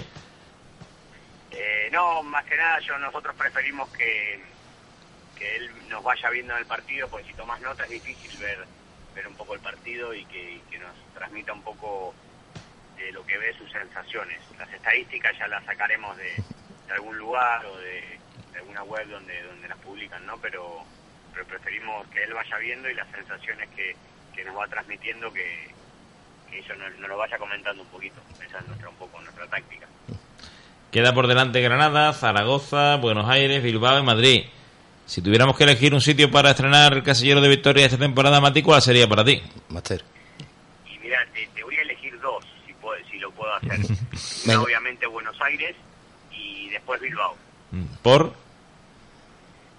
Eh, 1.52 1.88
no, 1.92 2.20
más 2.24 2.44
que 2.46 2.51
yo 2.80 2.98
nosotros 2.98 3.34
preferimos 3.36 3.88
que, 3.90 4.40
que 5.36 5.56
él 5.56 5.70
nos 5.88 6.02
vaya 6.02 6.30
viendo 6.30 6.52
en 6.54 6.60
el 6.60 6.66
partido, 6.66 7.08
porque 7.08 7.26
si 7.26 7.34
tomas 7.34 7.60
nota 7.60 7.84
es 7.84 7.90
difícil 7.90 8.36
ver 8.38 8.66
ver 9.14 9.26
un 9.26 9.34
poco 9.34 9.54
el 9.54 9.60
partido 9.60 10.14
y 10.14 10.24
que, 10.26 10.60
que 10.70 10.78
nos 10.78 10.92
transmita 11.14 11.52
un 11.52 11.62
poco 11.62 12.14
de 12.96 13.12
lo 13.12 13.24
que 13.26 13.38
ve 13.38 13.52
sus 13.54 13.70
sensaciones. 13.70 14.40
Las 14.58 14.72
estadísticas 14.72 15.36
ya 15.38 15.48
las 15.48 15.64
sacaremos 15.64 16.16
de, 16.16 16.42
algún 16.90 17.16
lugar 17.16 17.64
o 17.66 17.76
de, 17.78 18.18
alguna 18.56 18.82
web 18.84 19.08
donde 19.08 19.42
donde 19.42 19.68
las 19.68 19.78
publican, 19.78 20.24
¿no? 20.26 20.36
Pero, 20.38 20.84
pero 21.32 21.46
preferimos 21.46 22.06
que 22.08 22.22
él 22.22 22.34
vaya 22.34 22.56
viendo 22.58 22.88
y 22.88 22.94
las 22.94 23.10
sensaciones 23.10 23.68
que, 23.70 23.96
que 24.34 24.44
nos 24.44 24.56
va 24.56 24.68
transmitiendo 24.68 25.32
que, 25.32 25.70
que 26.50 26.58
eso 26.58 26.74
nos, 26.74 26.94
nos 26.98 27.08
lo 27.08 27.16
vaya 27.16 27.38
comentando 27.38 27.82
un 27.82 27.88
poquito. 27.88 28.20
Esa 28.44 28.58
es 28.58 28.66
nuestra, 28.66 28.88
un 28.88 28.96
poco 28.96 29.20
nuestra 29.20 29.46
táctica. 29.48 29.86
Queda 30.92 31.14
por 31.14 31.26
delante 31.26 31.62
Granada, 31.62 32.12
Zaragoza, 32.12 32.96
Buenos 32.96 33.26
Aires, 33.26 33.62
Bilbao 33.62 33.98
y 33.98 34.02
Madrid. 34.02 34.44
Si 35.06 35.22
tuviéramos 35.22 35.56
que 35.56 35.64
elegir 35.64 35.94
un 35.94 36.02
sitio 36.02 36.30
para 36.30 36.50
estrenar 36.50 36.92
el 36.92 37.02
casillero 37.02 37.40
de 37.40 37.48
victoria 37.48 37.86
esta 37.86 37.96
temporada, 37.96 38.42
Mati, 38.42 38.62
¿cuál 38.62 38.82
sería 38.82 39.08
para 39.08 39.24
ti? 39.24 39.42
Master. 39.70 40.04
Y 40.84 40.98
mira, 40.98 41.18
te, 41.32 41.48
te 41.54 41.62
voy 41.64 41.76
a 41.76 41.80
elegir 41.80 42.20
dos, 42.20 42.44
si, 42.66 42.74
puedo, 42.74 43.02
si 43.10 43.18
lo 43.18 43.30
puedo 43.30 43.54
hacer. 43.54 43.80
Una, 44.44 44.60
obviamente 44.60 45.06
Buenos 45.06 45.34
Aires 45.40 45.74
y 46.30 46.68
después 46.68 47.00
Bilbao. 47.00 47.36
¿Por? 48.02 48.34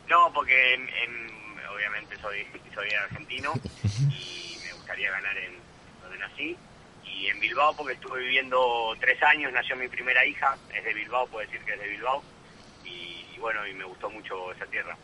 No, 0.10 0.32
porque 0.34 0.74
en, 0.74 0.82
en, 0.82 1.68
obviamente 1.76 2.18
soy, 2.20 2.44
soy 2.74 2.90
argentino 2.90 3.54
y 4.10 4.58
me 4.66 4.74
gustaría 4.74 5.12
ganar 5.12 5.38
en 5.38 5.54
donde 6.02 6.18
nací. 6.18 6.58
Y 7.24 7.28
en 7.30 7.40
Bilbao 7.40 7.74
porque 7.78 7.94
estuve 7.94 8.20
viviendo 8.20 8.94
tres 9.00 9.22
años, 9.24 9.50
nació 9.54 9.78
mi 9.78 9.88
primera 9.88 10.26
hija, 10.26 10.58
es 10.78 10.84
de 10.84 10.94
Bilbao, 10.94 11.26
puedo 11.28 11.46
decir 11.46 11.62
que 11.66 11.74
es 11.74 11.80
de 11.80 11.88
Bilbao. 11.88 12.22
Y, 12.84 13.26
y 13.34 13.40
bueno, 13.40 13.66
y 13.66 13.74
me 13.74 13.86
gustó 13.86 14.10
mucho 14.10 14.52
esa 14.52 14.66
tierra. 14.66 14.98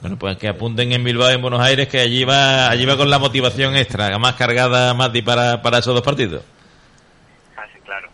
Bueno, 0.00 0.16
pues 0.18 0.38
que 0.38 0.48
apunten 0.48 0.90
en 0.92 1.04
Bilbao 1.04 1.28
en 1.28 1.42
Buenos 1.42 1.60
Aires 1.60 1.88
que 1.88 2.00
allí 2.00 2.24
va, 2.24 2.70
allí 2.70 2.86
va 2.86 2.96
con 2.96 3.10
la 3.10 3.18
motivación 3.18 3.76
extra, 3.76 4.18
más 4.18 4.34
cargada 4.36 4.94
Mati 4.94 5.20
para, 5.20 5.60
para 5.60 5.78
esos 5.78 5.92
dos 5.92 6.02
partidos. 6.02 6.42
Ah, 7.54 7.66
sí, 7.70 7.80
claro. 7.84 8.08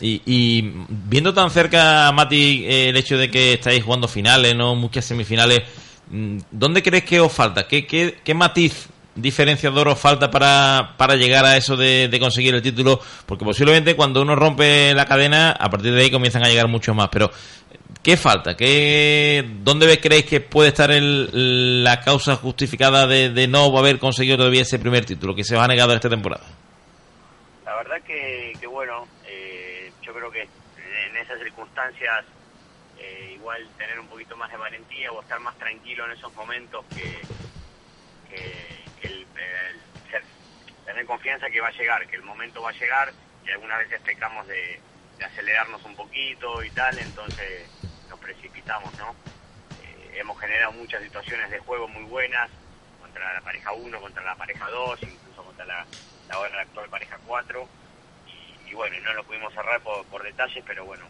Y, 0.00 0.22
y 0.24 0.72
viendo 0.88 1.34
tan 1.34 1.50
cerca, 1.50 2.10
Mati, 2.12 2.64
eh, 2.64 2.88
el 2.88 2.96
hecho 2.96 3.18
de 3.18 3.30
que 3.30 3.54
estáis 3.54 3.84
jugando 3.84 4.08
finales, 4.08 4.56
no 4.56 4.74
muchas 4.76 5.04
semifinales, 5.04 5.62
mm, 6.08 6.38
¿dónde 6.50 6.82
crees 6.82 7.04
que 7.04 7.20
os 7.20 7.32
falta? 7.32 7.68
¿Qué, 7.68 7.86
qué, 7.86 8.18
qué 8.24 8.32
matiz 8.32 8.88
diferenciador 9.14 9.88
os 9.88 9.98
falta 9.98 10.30
para, 10.30 10.94
para 10.96 11.16
llegar 11.16 11.44
a 11.44 11.56
eso 11.56 11.76
de, 11.76 12.14
conseguir 12.20 12.54
el 12.54 12.62
título? 12.62 13.00
Porque 13.26 13.44
posiblemente 13.44 13.96
cuando 13.96 14.22
uno 14.22 14.34
rompe 14.34 14.94
la 14.94 15.06
cadena, 15.06 15.52
a 15.52 15.70
partir 15.70 15.92
de 15.94 16.02
ahí 16.02 16.10
comienzan 16.10 16.44
a 16.44 16.48
llegar 16.48 16.68
muchos 16.68 16.94
más. 16.94 17.08
Pero, 17.10 17.30
¿qué 18.02 18.16
falta? 18.16 18.56
¿Qué, 18.56 19.44
¿Dónde 19.62 20.00
creéis 20.00 20.26
que 20.26 20.40
puede 20.40 20.68
estar 20.68 20.90
el, 20.90 21.84
la 21.84 22.00
causa 22.00 22.36
justificada 22.36 23.06
de, 23.06 23.30
de, 23.30 23.48
no 23.48 23.76
haber 23.78 23.98
conseguido 23.98 24.36
todavía 24.36 24.62
ese 24.62 24.78
primer 24.78 25.04
título 25.04 25.34
que 25.34 25.44
se 25.44 25.56
os 25.56 25.62
ha 25.62 25.68
negado 25.68 25.92
esta 25.94 26.08
temporada? 26.08 26.44
La 27.64 27.76
verdad 27.76 28.02
que, 28.06 28.52
que 28.60 28.66
bueno, 28.66 29.06
eh, 29.26 29.90
yo 30.02 30.12
creo 30.12 30.30
que 30.30 30.42
en 30.42 31.16
esas 31.16 31.38
circunstancias 31.38 32.24
eh, 32.98 33.32
igual 33.34 33.66
tener 33.76 33.98
un 34.00 34.06
poquito 34.06 34.36
más 34.36 34.50
de 34.50 34.56
valentía 34.56 35.12
o 35.12 35.20
estar 35.20 35.38
más 35.40 35.56
tranquilo 35.58 36.06
en 36.06 36.12
esos 36.12 36.32
momentos 36.34 36.84
que, 36.94 37.20
que 38.30 38.83
tener 40.84 41.06
confianza 41.06 41.50
que 41.50 41.60
va 41.60 41.68
a 41.68 41.72
llegar, 41.72 42.06
que 42.06 42.16
el 42.16 42.22
momento 42.22 42.62
va 42.62 42.70
a 42.70 42.78
llegar 42.78 43.12
y 43.44 43.50
algunas 43.50 43.78
veces 43.78 44.00
pecamos 44.02 44.46
de, 44.46 44.80
acelerarnos 45.24 45.82
un 45.84 45.96
poquito 45.96 46.62
y 46.62 46.70
tal, 46.72 46.98
entonces 46.98 47.70
nos 48.10 48.18
precipitamos, 48.18 48.94
¿no? 48.98 49.14
Eh, 49.82 50.18
hemos 50.18 50.38
generado 50.38 50.72
muchas 50.72 51.02
situaciones 51.02 51.50
de 51.50 51.60
juego 51.60 51.88
muy 51.88 52.02
buenas 52.04 52.50
contra 53.00 53.32
la 53.32 53.40
pareja 53.40 53.72
1, 53.72 54.00
contra 54.00 54.22
la 54.22 54.34
pareja 54.34 54.68
2, 54.68 55.02
incluso 55.02 55.44
contra 55.44 55.64
la, 55.64 55.86
actual 56.60 56.90
pareja 56.90 57.18
4 57.26 57.68
y, 58.66 58.74
bueno, 58.74 58.96
no 59.00 59.14
lo 59.14 59.24
pudimos 59.24 59.54
cerrar 59.54 59.80
por, 59.80 60.22
detalles, 60.22 60.62
pero 60.66 60.84
bueno, 60.84 61.06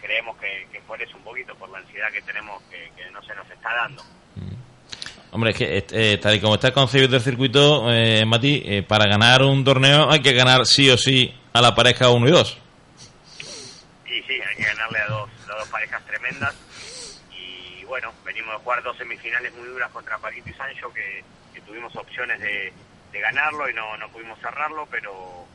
creemos 0.00 0.36
que, 0.38 0.68
que 0.72 0.78
eso 1.04 1.16
un 1.16 1.24
poquito, 1.24 1.54
por 1.56 1.68
la 1.68 1.78
ansiedad 1.78 2.10
que 2.10 2.22
tenemos 2.22 2.62
que 2.70 3.10
no 3.10 3.22
se 3.22 3.34
nos 3.34 3.50
está 3.50 3.74
dando. 3.74 4.02
Hombre, 5.34 5.52
es 5.52 5.56
que 5.56 5.86
eh, 5.92 6.18
tal 6.18 6.34
y 6.34 6.40
como 6.40 6.56
está 6.56 6.72
concebido 6.72 7.16
el 7.16 7.22
circuito, 7.22 7.90
eh, 7.90 8.22
Mati, 8.26 8.62
eh, 8.66 8.82
para 8.82 9.06
ganar 9.06 9.42
un 9.42 9.64
torneo 9.64 10.10
hay 10.10 10.20
que 10.20 10.34
ganar 10.34 10.66
sí 10.66 10.90
o 10.90 10.98
sí 10.98 11.34
a 11.54 11.62
la 11.62 11.74
pareja 11.74 12.10
1 12.10 12.28
y 12.28 12.30
2. 12.30 12.58
Sí, 13.38 14.22
sí, 14.26 14.34
hay 14.34 14.56
que 14.56 14.62
ganarle 14.62 14.98
a 14.98 15.06
dos, 15.06 15.30
a 15.50 15.56
dos 15.56 15.68
parejas 15.68 16.04
tremendas. 16.04 16.54
Y 17.34 17.82
bueno, 17.86 18.12
venimos 18.26 18.52
de 18.52 18.58
jugar 18.58 18.82
dos 18.82 18.94
semifinales 18.98 19.54
muy 19.54 19.68
duras 19.68 19.90
contra 19.90 20.18
Paquito 20.18 20.50
y 20.50 20.52
Sancho, 20.52 20.92
que, 20.92 21.24
tuvimos 21.66 21.96
opciones 21.96 22.38
de, 22.40 22.70
de, 23.12 23.20
ganarlo 23.20 23.70
y 23.70 23.72
no, 23.72 23.96
no 23.96 24.10
pudimos 24.10 24.38
cerrarlo, 24.40 24.86
pero, 24.90 25.46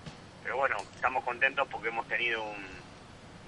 pero 0.41 0.57
bueno, 0.57 0.77
estamos 0.95 1.23
contentos 1.23 1.67
porque 1.69 1.89
hemos 1.89 2.07
tenido 2.07 2.41
un, 2.41 2.65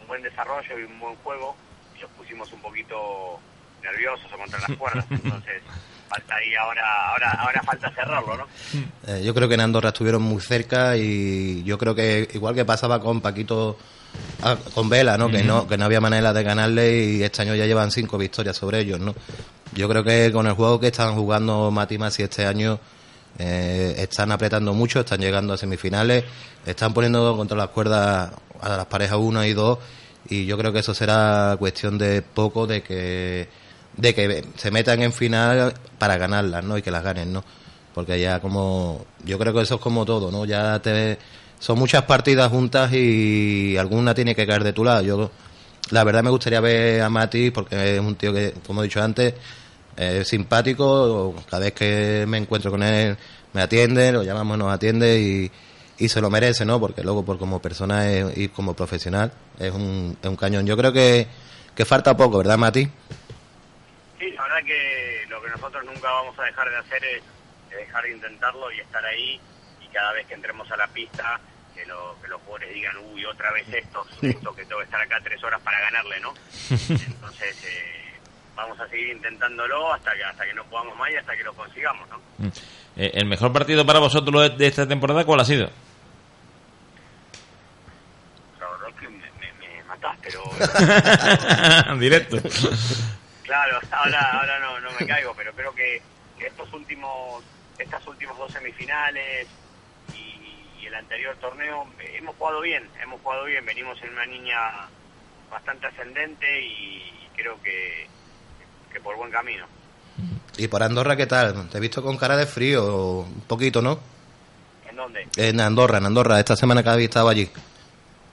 un 0.01 0.07
buen 0.07 0.21
desarrollo 0.21 0.77
y 0.77 0.83
un 0.83 0.99
buen 0.99 1.15
juego 1.15 1.55
y 1.95 2.01
los 2.01 2.11
pusimos 2.11 2.51
un 2.53 2.61
poquito 2.61 3.39
nerviosos 3.81 4.31
o 4.33 4.37
contra 4.37 4.59
las 4.59 4.71
cuerdas. 4.77 5.05
Entonces, 5.09 5.61
falta 6.09 6.35
ahí 6.35 6.55
ahora, 6.55 7.09
ahora, 7.11 7.31
ahora 7.31 7.63
falta 7.63 7.91
cerrarlo, 7.91 8.37
¿no? 8.37 8.47
Eh, 9.07 9.23
yo 9.23 9.33
creo 9.33 9.47
que 9.47 9.53
en 9.55 9.61
Andorra 9.61 9.89
estuvieron 9.89 10.21
muy 10.21 10.41
cerca 10.41 10.97
y 10.97 11.63
yo 11.63 11.77
creo 11.77 11.95
que 11.95 12.27
igual 12.33 12.55
que 12.55 12.65
pasaba 12.65 12.99
con 12.99 13.21
Paquito, 13.21 13.77
ah, 14.43 14.57
con 14.73 14.89
Vela, 14.89 15.17
¿no? 15.17 15.29
Que 15.29 15.43
no, 15.43 15.67
que 15.67 15.77
no 15.77 15.85
había 15.85 16.01
manera 16.01 16.33
de 16.33 16.43
ganarle 16.43 17.03
y 17.05 17.23
este 17.23 17.43
año 17.43 17.55
ya 17.55 17.65
llevan 17.65 17.91
cinco 17.91 18.17
victorias 18.17 18.57
sobre 18.57 18.79
ellos, 18.79 18.99
¿no? 18.99 19.13
Yo 19.73 19.87
creo 19.87 20.03
que 20.03 20.31
con 20.31 20.47
el 20.47 20.53
juego 20.53 20.79
que 20.79 20.87
están 20.87 21.15
jugando 21.15 21.69
Mati 21.69 21.97
Masi 21.97 22.23
este 22.23 22.45
año 22.45 22.79
eh, 23.37 23.95
están 23.99 24.31
apretando 24.31 24.73
mucho, 24.73 25.01
están 25.01 25.19
llegando 25.19 25.53
a 25.53 25.57
semifinales, 25.57 26.23
están 26.65 26.93
poniendo 26.93 27.37
contra 27.37 27.55
las 27.55 27.69
cuerdas 27.69 28.31
a 28.61 28.69
las 28.69 28.85
parejas 28.87 29.17
1 29.19 29.45
y 29.45 29.53
2 29.53 29.79
y 30.29 30.45
yo 30.45 30.57
creo 30.57 30.73
que 30.73 30.79
eso 30.79 30.93
será 30.93 31.55
cuestión 31.57 31.97
de 31.97 32.21
poco 32.21 32.67
de 32.67 32.81
que 32.81 33.47
de 33.99 34.15
que 34.15 34.45
se 34.55 34.71
metan 34.71 35.01
en 35.01 35.11
final 35.11 35.73
para 35.97 36.17
ganarlas, 36.17 36.63
¿no? 36.63 36.77
Y 36.77 36.81
que 36.81 36.91
las 36.91 37.03
ganen, 37.03 37.33
¿no? 37.33 37.43
Porque 37.93 38.19
ya 38.19 38.39
como 38.39 39.05
yo 39.25 39.37
creo 39.37 39.53
que 39.53 39.61
eso 39.61 39.75
es 39.75 39.81
como 39.81 40.05
todo, 40.05 40.31
¿no? 40.31 40.45
Ya 40.45 40.79
te 40.79 41.17
son 41.59 41.77
muchas 41.77 42.03
partidas 42.03 42.49
juntas 42.49 42.93
y 42.93 43.75
alguna 43.77 44.13
tiene 44.13 44.33
que 44.35 44.47
caer 44.47 44.63
de 44.63 44.73
tu 44.73 44.83
lado. 44.83 45.01
Yo 45.01 45.31
la 45.91 46.03
verdad 46.03 46.23
me 46.23 46.29
gustaría 46.29 46.61
ver 46.61 47.01
a 47.01 47.09
Mati 47.09 47.51
porque 47.51 47.95
es 47.95 47.99
un 47.99 48.15
tío 48.15 48.33
que 48.33 48.53
como 48.65 48.81
he 48.81 48.85
dicho 48.85 49.03
antes 49.03 49.33
es 49.97 50.27
simpático, 50.27 51.35
cada 51.49 51.65
vez 51.65 51.73
que 51.73 52.25
me 52.25 52.37
encuentro 52.37 52.71
con 52.71 52.83
él 52.83 53.17
me 53.51 53.61
atiende, 53.61 54.11
lo 54.13 54.23
llamamos, 54.23 54.57
nos 54.57 54.71
atiende 54.71 55.19
y, 55.19 55.51
y 55.97 56.07
se 56.07 56.21
lo 56.21 56.29
merece, 56.29 56.63
¿no? 56.63 56.79
Porque 56.79 57.03
luego 57.03 57.25
por 57.25 57.37
como 57.37 57.61
persona 57.61 58.05
y 58.33 58.47
como 58.49 58.73
profesional 58.75 59.33
es 59.59 59.73
un, 59.73 60.17
es 60.21 60.29
un 60.29 60.37
cañón. 60.37 60.65
Yo 60.65 60.77
creo 60.77 60.93
que, 60.93 61.27
que 61.75 61.83
falta 61.83 62.15
poco, 62.15 62.37
¿verdad, 62.37 62.57
Mati? 62.57 62.87
Sí, 64.19 64.31
la 64.31 64.43
verdad 64.43 64.63
que 64.65 65.25
lo 65.29 65.41
que 65.41 65.49
nosotros 65.49 65.85
nunca 65.85 66.11
vamos 66.11 66.37
a 66.37 66.43
dejar 66.43 66.69
de 66.69 66.77
hacer 66.77 67.03
es, 67.05 67.23
dejar 67.69 68.03
de 68.03 68.11
intentarlo 68.11 68.69
y 68.71 68.79
estar 68.81 69.03
ahí 69.05 69.39
y 69.81 69.87
cada 69.87 70.11
vez 70.11 70.27
que 70.27 70.33
entremos 70.33 70.69
a 70.69 70.75
la 70.75 70.87
pista 70.87 71.39
que, 71.73 71.85
lo, 71.85 72.17
que 72.21 72.27
los 72.27 72.41
jugadores 72.41 72.73
digan, 72.73 72.97
uy, 73.13 73.23
otra 73.25 73.51
vez 73.53 73.65
esto, 73.69 74.05
justo 74.19 74.53
que 74.53 74.65
tengo 74.65 74.79
que 74.79 74.85
estar 74.85 75.01
acá 75.01 75.21
tres 75.23 75.41
horas 75.41 75.61
para 75.61 75.79
ganarle, 75.79 76.19
¿no? 76.19 76.33
Entonces, 76.69 77.63
eh, 77.63 78.13
vamos 78.55 78.77
a 78.81 78.89
seguir 78.89 79.15
intentándolo 79.15 79.93
hasta 79.93 80.13
que 80.13 80.23
hasta 80.25 80.45
que 80.45 80.53
no 80.53 80.65
podamos 80.65 80.97
más 80.97 81.09
y 81.11 81.15
hasta 81.15 81.37
que 81.37 81.43
lo 81.45 81.53
consigamos, 81.53 82.09
¿no? 82.09 82.19
Eh, 82.97 83.11
¿El 83.13 83.25
mejor 83.25 83.53
partido 83.53 83.85
para 83.85 83.99
vosotros 83.99 84.57
de 84.57 84.67
esta 84.67 84.85
temporada 84.85 85.23
cuál 85.23 85.39
ha 85.39 85.45
sido? 85.45 85.69
La 88.59 88.69
verdad 88.69 88.99
que 88.99 89.07
me, 89.07 89.31
me, 89.39 89.53
me 89.53 89.83
matás, 89.85 90.17
pero... 90.21 90.43
Directo. 91.99 92.37
Claro, 93.49 93.79
ahora, 93.89 94.19
ahora 94.39 94.59
no, 94.59 94.79
no 94.79 94.89
me 94.99 95.07
caigo, 95.07 95.33
pero 95.35 95.51
creo 95.53 95.73
que, 95.73 95.99
estos 96.39 96.71
últimos, 96.71 97.43
estas 97.79 98.05
últimas 98.05 98.37
dos 98.37 98.51
semifinales 98.53 99.47
y, 100.13 100.79
y, 100.79 100.85
el 100.85 100.93
anterior 100.93 101.35
torneo 101.37 101.87
eh, 101.99 102.17
hemos 102.17 102.35
jugado 102.35 102.61
bien, 102.61 102.87
hemos 103.01 103.19
jugado 103.21 103.45
bien, 103.45 103.65
venimos 103.65 103.99
en 104.03 104.11
una 104.13 104.25
línea 104.27 104.87
bastante 105.49 105.87
ascendente 105.87 106.61
y 106.61 107.27
creo 107.35 107.59
que, 107.63 108.07
que 108.93 108.99
por 108.99 109.17
buen 109.17 109.31
camino. 109.31 109.65
¿Y 110.57 110.67
por 110.67 110.83
Andorra 110.83 111.15
qué 111.15 111.25
tal? 111.25 111.69
Te 111.69 111.79
he 111.79 111.81
visto 111.81 112.03
con 112.03 112.17
cara 112.17 112.37
de 112.37 112.45
frío, 112.45 113.21
un 113.21 113.41
poquito, 113.47 113.81
¿no? 113.81 113.99
¿En 114.87 114.95
dónde? 114.95 115.27
En 115.37 115.59
Andorra, 115.59 115.97
en 115.97 116.05
Andorra, 116.05 116.37
esta 116.37 116.55
semana 116.55 116.83
que 116.83 116.89
había 116.89 117.05
estado 117.05 117.29
allí. 117.29 117.49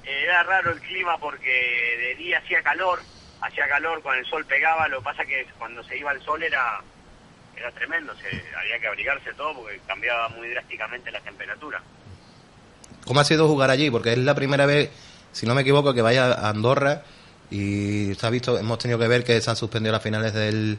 Era 0.04 0.42
raro 0.42 0.73
el 0.73 0.80
clima 0.80 1.16
porque 1.16 1.49
de 1.49 2.14
día 2.16 2.38
hacía 2.38 2.62
calor, 2.62 3.00
hacía 3.47 3.69
calor, 3.69 4.03
con 4.03 4.17
el 4.17 4.26
sol 4.26 4.45
pegaba, 4.45 4.88
lo 4.88 4.99
que 4.99 5.05
pasa 5.05 5.25
que 5.25 5.47
cuando 5.59 5.83
se 5.85 5.99
iba 5.99 6.12
el 6.12 6.23
sol 6.23 6.43
era 6.43 6.81
era 7.57 7.71
tremendo, 7.73 8.12
se, 8.17 8.29
había 8.55 8.79
que 8.79 8.87
abrigarse 8.87 9.33
todo 9.33 9.55
porque 9.55 9.81
cambiaba 9.87 10.29
muy 10.29 10.49
drásticamente 10.50 11.11
la 11.11 11.21
temperatura. 11.21 11.83
¿cómo 13.07 13.21
ha 13.21 13.25
sido 13.25 13.49
jugar 13.49 13.71
allí? 13.71 13.91
Porque 13.91 14.12
es 14.12 14.19
la 14.19 14.35
primera 14.35 14.67
vez, 14.67 14.91
si 15.33 15.47
no 15.47 15.55
me 15.55 15.62
equivoco, 15.62 15.95
que 15.95 16.03
vaya 16.03 16.33
a 16.33 16.50
Andorra 16.50 17.03
y 17.50 18.12
se 18.15 18.26
ha 18.26 18.31
visto, 18.31 18.59
hemos 18.59 18.79
tenido 18.79 18.99
que 18.99 19.09
ver 19.09 19.25
que 19.25 19.41
se 19.41 19.49
han 19.49 19.57
suspendido 19.57 19.93
las 19.93 20.03
finales 20.03 20.35
del, 20.35 20.79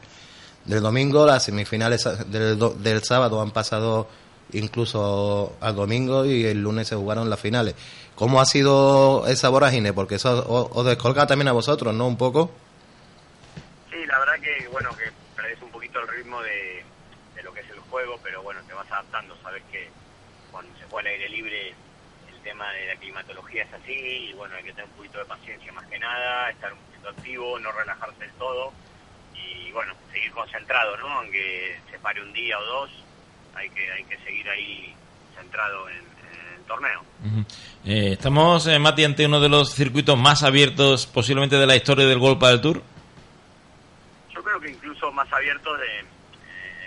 del 0.66 0.82
domingo, 0.82 1.26
las 1.26 1.44
semifinales 1.44 2.04
del, 2.30 2.58
del 2.82 3.02
sábado 3.02 3.40
han 3.40 3.50
pasado 3.50 4.08
incluso 4.52 5.56
al 5.60 5.76
domingo 5.76 6.24
y 6.24 6.44
el 6.44 6.62
lunes 6.62 6.88
se 6.88 6.96
jugaron 6.96 7.28
las 7.30 7.40
finales. 7.40 7.74
¿Cómo 8.14 8.40
ha 8.40 8.46
sido 8.46 9.26
esa 9.26 9.48
vorágine? 9.48 9.92
Porque 9.92 10.16
eso 10.16 10.44
os, 10.48 10.84
descolga 10.84 11.26
también 11.26 11.48
a 11.48 11.52
vosotros, 11.52 11.94
¿no? 11.94 12.06
Un 12.06 12.16
poco. 12.16 12.50
Sí, 13.90 14.04
la 14.06 14.18
verdad 14.18 14.34
que, 14.40 14.68
bueno, 14.68 14.90
que 14.96 15.04
perdés 15.36 15.60
un 15.62 15.70
poquito 15.70 16.00
el 16.00 16.08
ritmo 16.08 16.42
de, 16.42 16.82
de 17.34 17.42
lo 17.42 17.52
que 17.52 17.60
es 17.60 17.70
el 17.70 17.78
juego, 17.80 18.18
pero 18.22 18.42
bueno, 18.42 18.60
te 18.66 18.74
vas 18.74 18.90
adaptando, 18.90 19.36
sabes 19.42 19.62
que 19.70 19.88
cuando 20.50 20.76
se 20.78 20.84
juega 20.86 21.08
al 21.10 21.14
aire 21.14 21.28
libre 21.28 21.74
el 22.28 22.40
tema 22.42 22.72
de 22.72 22.86
la 22.86 22.96
climatología 22.96 23.64
es 23.64 23.72
así 23.72 23.92
y 23.92 24.32
bueno, 24.32 24.56
hay 24.56 24.64
que 24.64 24.72
tener 24.72 24.86
un 24.86 24.96
poquito 24.96 25.18
de 25.18 25.24
paciencia 25.24 25.72
más 25.72 25.86
que 25.86 25.98
nada, 25.98 26.50
estar 26.50 26.72
un 26.72 26.78
poquito 26.78 27.08
activo, 27.10 27.58
no 27.58 27.72
relajarse 27.72 28.18
del 28.18 28.32
todo 28.32 28.72
y 29.34 29.70
bueno, 29.72 29.94
seguir 30.12 30.32
concentrado, 30.32 30.96
¿no? 30.96 31.08
Aunque 31.20 31.78
se 31.90 31.98
pare 31.98 32.20
un 32.22 32.32
día 32.32 32.58
o 32.58 32.64
dos, 32.64 32.90
hay 33.58 33.70
que, 33.70 33.92
hay 33.92 34.04
que 34.04 34.16
seguir 34.18 34.48
ahí 34.48 34.94
centrado 35.34 35.88
en, 35.90 35.96
el 35.96 36.64
torneo. 36.66 37.02
Eh, 37.84 38.12
estamos, 38.12 38.66
eh, 38.66 38.78
Mati, 38.78 39.04
ante 39.04 39.26
uno 39.26 39.40
de 39.40 39.48
los 39.48 39.74
circuitos 39.74 40.18
más 40.18 40.42
abiertos 40.42 41.06
posiblemente 41.06 41.56
de 41.56 41.66
la 41.66 41.76
historia 41.76 42.06
del 42.06 42.18
Golf 42.18 42.40
del 42.40 42.60
Tour. 42.60 42.82
Yo 44.30 44.42
creo 44.42 44.60
que 44.60 44.70
incluso 44.70 45.10
más 45.12 45.32
abiertos 45.32 45.78
de 45.80 46.00
eh, 46.00 46.04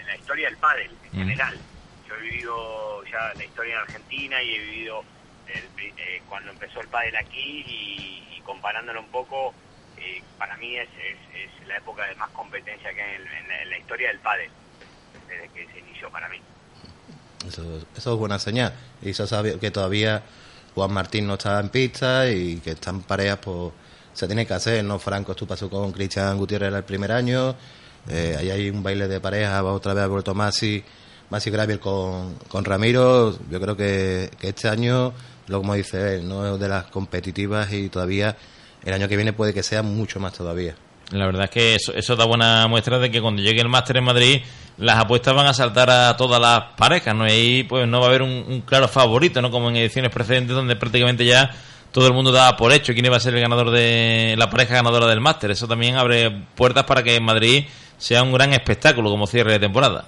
la 0.06 0.16
historia 0.16 0.48
del 0.48 0.58
pádel 0.58 0.92
en 1.06 1.12
general. 1.12 1.58
Yo 2.08 2.16
he 2.16 2.22
vivido 2.22 3.04
ya 3.06 3.34
la 3.36 3.44
historia 3.44 3.74
en 3.74 3.80
Argentina 3.82 4.42
y 4.42 4.56
he 4.56 4.60
vivido 4.60 5.04
cuando 6.30 6.52
empezó 6.52 6.80
el 6.80 6.88
pádel 6.88 7.16
aquí 7.18 7.66
y, 7.68 8.42
comparándolo 8.46 9.02
un 9.02 9.10
poco, 9.10 9.54
para 10.38 10.56
mí 10.58 10.78
es, 10.78 10.88
es, 10.98 11.68
la 11.68 11.76
época 11.78 12.06
de 12.06 12.16
más 12.16 12.30
competencia 12.30 12.94
que 12.94 13.02
hay 13.02 13.16
en, 13.16 13.70
la 13.70 13.78
historia 13.78 14.08
del 14.10 14.20
pádel, 14.20 14.50
desde 15.28 15.50
que 15.50 15.68
se 15.74 15.80
inició 15.80 16.10
para 16.10 16.30
mí. 16.30 16.42
Eso, 17.48 17.64
eso 17.96 18.14
es 18.14 18.20
buena 18.20 18.40
señal. 18.40 18.74
Y 19.02 19.10
eso 19.10 19.26
sabe 19.28 19.58
que 19.60 19.72
todavía 19.72 20.24
Juan 20.76 20.92
Martín 20.92 21.28
no 21.28 21.34
está 21.34 21.60
en 21.60 21.70
pista 21.70 22.30
y 22.30 22.58
que 22.58 22.72
están 22.72 23.02
parejas, 23.02 23.40
pues 23.42 23.74
se 24.14 24.28
tiene 24.28 24.46
que 24.46 24.54
hacer, 24.54 24.84
¿no? 24.84 25.00
Franco 25.00 25.36
tú 25.36 25.48
pasó 25.48 25.70
con 25.70 25.92
Cristian 25.92 26.38
Gutiérrez 26.38 26.74
el 26.74 26.84
primer 26.84 27.12
año, 27.12 27.56
eh, 28.10 28.36
ahí 28.38 28.50
hay 28.50 28.70
un 28.70 28.84
baile 28.84 29.08
de 29.08 29.20
pareja, 29.20 29.64
otra 29.64 29.94
vez 29.94 30.04
ha 30.04 30.08
vuelto 30.08 30.34
Masi, 30.34 30.84
Masi 31.30 31.50
Gravier 31.50 31.80
con, 31.80 32.36
con 32.48 32.66
Ramiro, 32.66 33.38
yo 33.50 33.62
creo 33.62 33.76
que, 33.76 34.32
que 34.40 34.50
este 34.50 34.68
año, 34.68 35.14
lo 35.48 35.60
como 35.60 35.74
dice 35.76 36.16
él, 36.16 36.28
no 36.28 36.56
es 36.56 36.60
de 36.60 36.68
las 36.68 36.86
competitivas 36.86 37.72
y 37.72 37.90
todavía 37.90 38.36
el 38.84 38.94
año 38.94 39.08
que 39.08 39.16
viene 39.16 39.34
puede 39.34 39.54
que 39.54 39.64
sea 39.64 39.84
mucho 39.84 40.20
más 40.20 40.34
todavía. 40.34 40.76
La 41.12 41.26
verdad 41.26 41.46
es 41.46 41.50
que 41.50 41.76
eso, 41.76 41.94
eso 41.94 42.16
da 42.16 42.26
buena 42.26 42.68
muestra 42.68 42.98
de 43.00 43.12
que 43.12 43.22
cuando 43.22 43.42
llegue 43.42 43.62
el 43.62 43.68
máster 43.68 43.98
en 43.98 44.06
Madrid 44.06 44.42
las 44.78 44.98
apuestas 44.98 45.36
van 45.36 45.46
a 45.46 45.54
saltar 45.54 45.90
a 45.90 46.18
todas 46.18 46.42
las 46.42 46.74
parejas, 46.76 47.14
¿no? 47.16 47.28
Y 47.28 47.32
ahí 47.32 47.64
pues 47.64 47.88
no 47.88 48.00
va 48.00 48.08
a 48.08 48.10
haber 48.10 48.24
un, 48.24 48.62
claro 48.62 48.88
favorito, 48.88 49.42
¿no? 49.42 49.52
Como 49.52 49.70
en 49.70 49.76
ediciones 49.76 50.12
precedentes 50.12 50.56
donde 50.56 50.76
prácticamente 50.76 51.26
ya 51.26 51.52
todo 51.92 52.08
el 52.08 52.14
mundo 52.14 52.32
daba 52.32 52.58
por 52.58 52.72
hecho 52.72 52.94
quién 52.94 53.06
iba 53.06 53.18
a 53.18 53.20
ser 53.20 53.36
el 53.36 53.42
ganador 53.42 53.70
de 53.70 54.36
la 54.38 54.50
pareja 54.50 54.76
ganadora 54.76 55.06
del 55.08 55.22
máster. 55.22 55.52
Eso 55.52 55.68
también 55.68 55.98
abre 55.98 56.32
puertas 56.56 56.86
para 56.86 57.04
que 57.04 57.16
en 57.16 57.24
Madrid 57.24 57.66
sea 57.98 58.24
un 58.24 58.34
gran 58.34 58.54
espectáculo 58.54 59.10
como 59.10 59.28
cierre 59.28 59.52
de 59.54 59.60
temporada. 59.60 60.06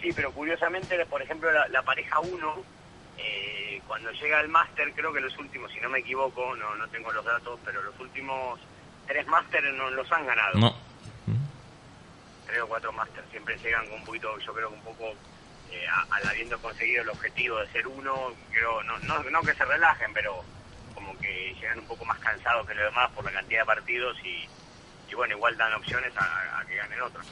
Sí, 0.00 0.10
pero 0.14 0.32
curiosamente, 0.32 1.04
por 1.06 1.22
ejemplo, 1.22 1.48
la, 1.70 1.82
pareja 1.82 2.20
1, 2.20 2.54
eh, 3.18 3.80
cuando 3.86 4.12
llega 4.12 4.38
al 4.38 4.48
máster, 4.48 4.92
creo 4.94 5.12
que 5.12 5.20
los 5.20 5.36
últimos, 5.38 5.72
si 5.72 5.80
no 5.80 5.88
me 5.88 6.00
equivoco, 6.00 6.54
no, 6.56 6.76
no 6.76 6.86
tengo 6.88 7.10
los 7.12 7.24
datos, 7.24 7.58
pero 7.64 7.82
los 7.82 7.98
últimos 7.98 8.60
tres 9.12 9.26
másteres 9.26 9.74
no 9.74 9.90
los 9.90 10.10
han 10.10 10.26
ganado. 10.26 10.58
No. 10.58 10.74
Tres 12.46 12.60
o 12.62 12.66
cuatro 12.66 12.92
másteres 12.92 13.30
siempre 13.30 13.56
llegan 13.58 13.86
con 13.86 13.96
un 13.96 14.04
poquito, 14.04 14.38
yo 14.38 14.54
creo 14.54 14.70
que 14.70 14.74
un 14.74 14.82
poco, 14.82 15.04
eh, 15.70 15.84
al 16.10 16.28
habiendo 16.28 16.58
conseguido 16.58 17.02
el 17.02 17.10
objetivo 17.10 17.58
de 17.58 17.68
ser 17.72 17.86
uno, 17.86 18.32
creo, 18.50 18.82
no, 18.84 18.98
no, 19.00 19.22
no 19.22 19.42
que 19.42 19.54
se 19.54 19.64
relajen, 19.64 20.12
pero 20.14 20.42
como 20.94 21.16
que 21.18 21.54
llegan 21.60 21.80
un 21.80 21.86
poco 21.86 22.06
más 22.06 22.18
cansados 22.20 22.66
que 22.66 22.74
los 22.74 22.84
demás 22.84 23.10
por 23.14 23.24
la 23.24 23.32
cantidad 23.32 23.60
de 23.60 23.66
partidos 23.66 24.16
y, 24.24 24.48
y 25.10 25.14
bueno, 25.14 25.36
igual 25.36 25.56
dan 25.58 25.74
opciones 25.74 26.12
a, 26.16 26.64
que 26.66 26.76
ganen 26.76 27.02
otros. 27.02 27.26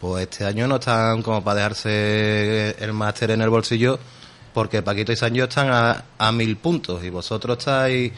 Pues 0.00 0.28
este 0.28 0.46
año 0.46 0.66
no 0.66 0.76
están 0.76 1.22
como 1.22 1.44
para 1.44 1.56
dejarse 1.56 2.82
el 2.82 2.92
máster 2.94 3.30
en 3.30 3.42
el 3.42 3.50
bolsillo, 3.50 3.98
porque 4.54 4.82
Paquito 4.82 5.12
y 5.12 5.16
Sancho 5.16 5.44
están 5.44 5.70
a, 5.70 6.04
a 6.18 6.32
mil 6.32 6.56
puntos 6.56 7.04
y 7.04 7.10
vosotros 7.10 7.58
estáis 7.58 8.12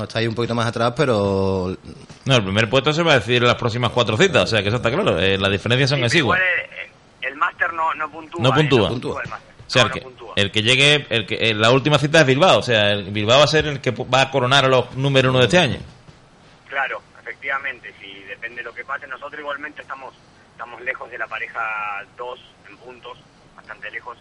está 0.00 0.18
ahí 0.18 0.26
un 0.26 0.34
poquito 0.34 0.54
más 0.54 0.66
atrás, 0.66 0.92
pero... 0.96 1.76
No, 2.24 2.36
el 2.36 2.42
primer 2.42 2.68
puesto 2.70 2.92
se 2.92 3.02
va 3.02 3.12
a 3.12 3.18
decir 3.18 3.36
en 3.36 3.46
las 3.46 3.56
próximas 3.56 3.90
cuatro 3.90 4.16
citas, 4.16 4.44
o 4.44 4.46
sea 4.46 4.62
que 4.62 4.68
eso 4.68 4.78
está 4.78 4.90
claro. 4.90 5.18
Eh, 5.18 5.36
las 5.36 5.50
diferencias 5.50 5.90
son 5.90 6.08
sí, 6.08 6.18
igual. 6.18 6.40
El, 6.40 7.28
el 7.28 7.36
máster 7.36 7.72
no, 7.72 7.92
no 7.94 8.10
puntúa. 8.10 8.42
No 8.42 8.54
puntúa. 8.54 9.22
Eh, 9.22 9.30
o 9.66 9.70
sea, 9.70 9.90
el, 10.36 10.50
que, 10.50 10.62
llegue, 10.62 11.06
el 11.08 11.26
que, 11.26 11.34
eh, 11.36 11.54
la 11.54 11.70
última 11.70 11.98
cita 11.98 12.20
es 12.20 12.26
Bilbao, 12.26 12.58
o 12.58 12.62
sea, 12.62 12.90
el 12.90 13.10
Bilbao 13.10 13.38
va 13.38 13.44
a 13.44 13.48
ser 13.48 13.66
el 13.66 13.80
que 13.80 13.90
va 13.90 14.22
a 14.22 14.30
coronar 14.30 14.66
a 14.66 14.68
los 14.68 14.94
número 14.96 15.30
uno 15.30 15.38
de 15.38 15.46
este 15.46 15.58
año. 15.58 15.78
Claro, 16.68 17.00
efectivamente, 17.22 17.94
si 17.98 18.22
depende 18.24 18.56
de 18.56 18.64
lo 18.64 18.74
que 18.74 18.84
pase, 18.84 19.06
nosotros 19.06 19.40
igualmente 19.40 19.80
estamos 19.80 20.14
estamos 20.52 20.80
lejos 20.82 21.10
de 21.10 21.18
la 21.18 21.26
pareja 21.26 22.04
2 22.16 22.40
en 22.68 22.76
puntos, 22.76 23.18
bastante 23.56 23.90
lejos, 23.90 24.18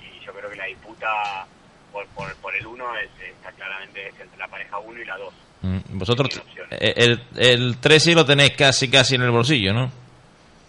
y 0.00 0.24
yo 0.24 0.32
creo 0.32 0.50
que 0.50 0.56
la 0.56 0.66
disputa 0.66 1.46
por, 1.90 2.06
por, 2.36 2.54
el 2.54 2.66
1 2.66 2.84
está 2.98 3.52
claramente 3.52 4.08
entre 4.08 4.38
la 4.38 4.48
pareja 4.48 4.78
1 4.78 5.00
y 5.00 5.04
la 5.04 5.16
2. 5.16 5.34
Mm, 5.62 5.98
vosotros, 5.98 6.42
eh, 6.70 6.94
el, 6.96 7.22
el 7.36 7.76
3 7.78 8.02
sí 8.02 8.14
lo 8.14 8.24
tenéis 8.24 8.56
casi 8.56 8.90
casi 8.90 9.16
en 9.16 9.22
el 9.22 9.30
bolsillo, 9.30 9.72
¿no? 9.72 9.90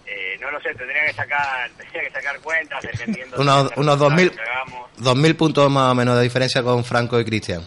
Eh, 0.05 0.38
no 0.39 0.51
lo 0.51 0.60
sé, 0.62 0.73
tendría 0.75 1.05
que 1.05 1.13
sacar, 1.13 1.69
tendría 1.77 2.01
que 2.03 2.12
sacar 2.12 2.39
cuentas 2.39 2.81
dependiendo 2.81 3.39
unos 3.39 3.71
unos 3.77 3.99
2.000 3.99 5.38
puntos 5.38 5.71
más 5.71 5.91
o 5.91 5.95
menos 5.95 6.17
de 6.17 6.23
diferencia 6.23 6.62
con 6.63 6.84
Franco 6.84 7.19
y 7.19 7.25
Cristian. 7.25 7.62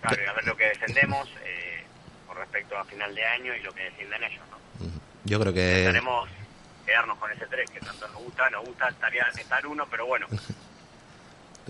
Claro, 0.00 0.22
y 0.22 0.26
a 0.26 0.32
ver 0.32 0.46
lo 0.46 0.56
que 0.56 0.64
defendemos 0.64 1.28
eh, 1.44 1.84
con 2.26 2.36
respecto 2.36 2.76
a 2.76 2.84
final 2.84 3.14
de 3.14 3.24
año 3.24 3.54
y 3.54 3.62
lo 3.62 3.72
que 3.72 3.84
defienden 3.84 4.24
ellos, 4.24 4.42
¿no? 4.50 4.58
Yo 5.24 5.38
creo 5.38 5.52
que... 5.52 5.84
Tenemos 5.84 6.28
quedarnos 6.90 7.18
con 7.18 7.30
ese 7.30 7.46
3 7.46 7.70
que 7.70 7.80
tanto 7.80 8.08
nos 8.08 8.22
gusta, 8.22 8.50
nos 8.50 8.64
gusta 8.64 8.88
estaría 8.88 9.22
estar 9.38 9.64
uno, 9.66 9.86
pero 9.88 10.06
bueno, 10.06 10.26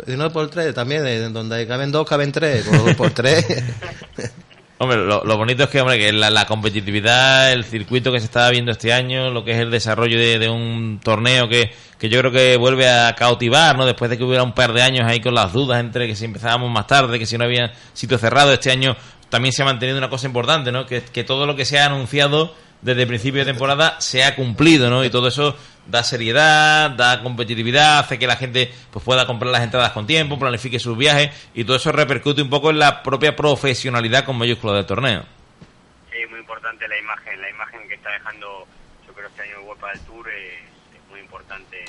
no 0.07 0.33
por 0.33 0.49
tres, 0.51 0.75
también, 0.75 1.33
donde 1.33 1.67
caben 1.67 1.93
dos, 1.93 2.07
caben 2.07 2.33
tres, 2.33 2.67
por, 2.97 3.11
tres. 3.11 3.47
Hombre, 4.79 4.97
lo, 4.97 5.37
bonito 5.37 5.65
es 5.65 5.69
que, 5.69 5.79
hombre, 5.83 5.99
que 5.99 6.11
la, 6.11 6.47
competitividad, 6.47 7.53
el 7.53 7.65
circuito 7.65 8.11
que 8.11 8.19
se 8.19 8.25
está 8.25 8.49
viendo 8.49 8.73
este 8.73 8.95
año, 8.95 9.31
lo 9.31 9.45
que 9.45 9.53
es 9.53 9.59
el 9.59 9.71
desarrollo 9.71 10.19
de, 10.19 10.49
un 10.49 11.01
torneo 11.05 11.51
que, 11.51 11.71
que, 11.99 12.09
yo 12.09 12.19
creo 12.21 12.33
que 12.33 12.57
vuelve 12.57 12.89
a 12.89 13.15
cautivar, 13.15 13.77
¿no? 13.77 13.85
Después 13.85 14.11
de 14.11 14.17
que 14.17 14.25
hubiera 14.25 14.43
un 14.43 14.55
par 14.55 14.73
de 14.73 14.81
años 14.81 15.07
ahí 15.07 15.21
con 15.21 15.35
las 15.35 15.53
dudas 15.53 15.81
entre 15.81 16.07
que 16.07 16.17
si 16.17 16.25
empezábamos 16.25 16.71
más 16.71 16.87
tarde, 16.87 17.19
que 17.19 17.27
si 17.27 17.37
no 17.37 17.45
había 17.45 17.75
sitio 17.93 18.17
cerrado, 18.17 18.55
este 18.55 18.71
año 18.71 18.97
también 19.29 19.53
se 19.53 19.61
ha 19.61 19.67
mantenido 19.67 19.99
una 19.99 20.09
cosa 20.09 20.27
importante, 20.27 20.73
¿no? 20.73 20.87
Que, 20.87 21.03
que 21.03 21.25
todo 21.25 21.45
lo 21.45 21.57
que 21.57 21.67
se 21.67 21.79
ha 21.79 21.85
anunciado 21.85 22.55
desde 22.81 23.03
el 23.03 23.09
principio 23.09 23.41
de 23.41 23.53
temporada 23.53 23.97
se 24.01 24.25
ha 24.25 24.35
cumplido, 24.35 24.89
¿no? 24.89 25.05
Y 25.05 25.11
todo 25.11 25.29
eso 25.29 25.57
da 25.87 26.03
seriedad, 26.03 26.91
da 26.91 27.23
competitividad, 27.23 27.99
hace 27.99 28.19
que 28.19 28.27
la 28.27 28.37
gente 28.37 28.73
pues 28.91 29.05
pueda 29.05 29.27
comprar 29.27 29.51
las 29.51 29.63
entradas 29.63 29.93
con 29.93 30.07
tiempo, 30.07 30.39
planifique 30.39 30.79
sus 30.79 30.97
viajes 30.97 31.31
y 31.55 31.65
todo 31.65 31.77
eso 31.77 31.93
repercute 31.93 32.43
un 32.43 32.51
poco 32.51 32.71
en 32.71 32.79
la 32.79 33.03
propia 33.03 33.35
profesionalidad 33.35 34.25
con 34.25 34.37
mayúscula 34.37 34.75
del 34.75 34.87
torneo. 34.87 35.25
Sí, 36.11 36.19
muy 36.29 36.41
importante 36.41 36.87
la 36.89 36.99
imagen, 36.99 37.41
la 37.41 37.51
imagen 37.51 37.89
que 37.89 37.95
está 37.95 38.11
dejando, 38.11 38.67
yo 39.07 39.13
creo 39.13 39.29
este 39.29 39.43
año 39.43 39.63
World 39.63 39.85
del 39.93 40.01
Tour 40.01 40.29
es, 40.29 40.71
muy 41.11 41.21
importante 41.21 41.85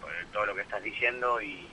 por 0.00 0.10
todo 0.32 0.46
lo 0.46 0.54
que 0.54 0.60
estás 0.62 0.82
diciendo 0.82 1.40
y, 1.40 1.68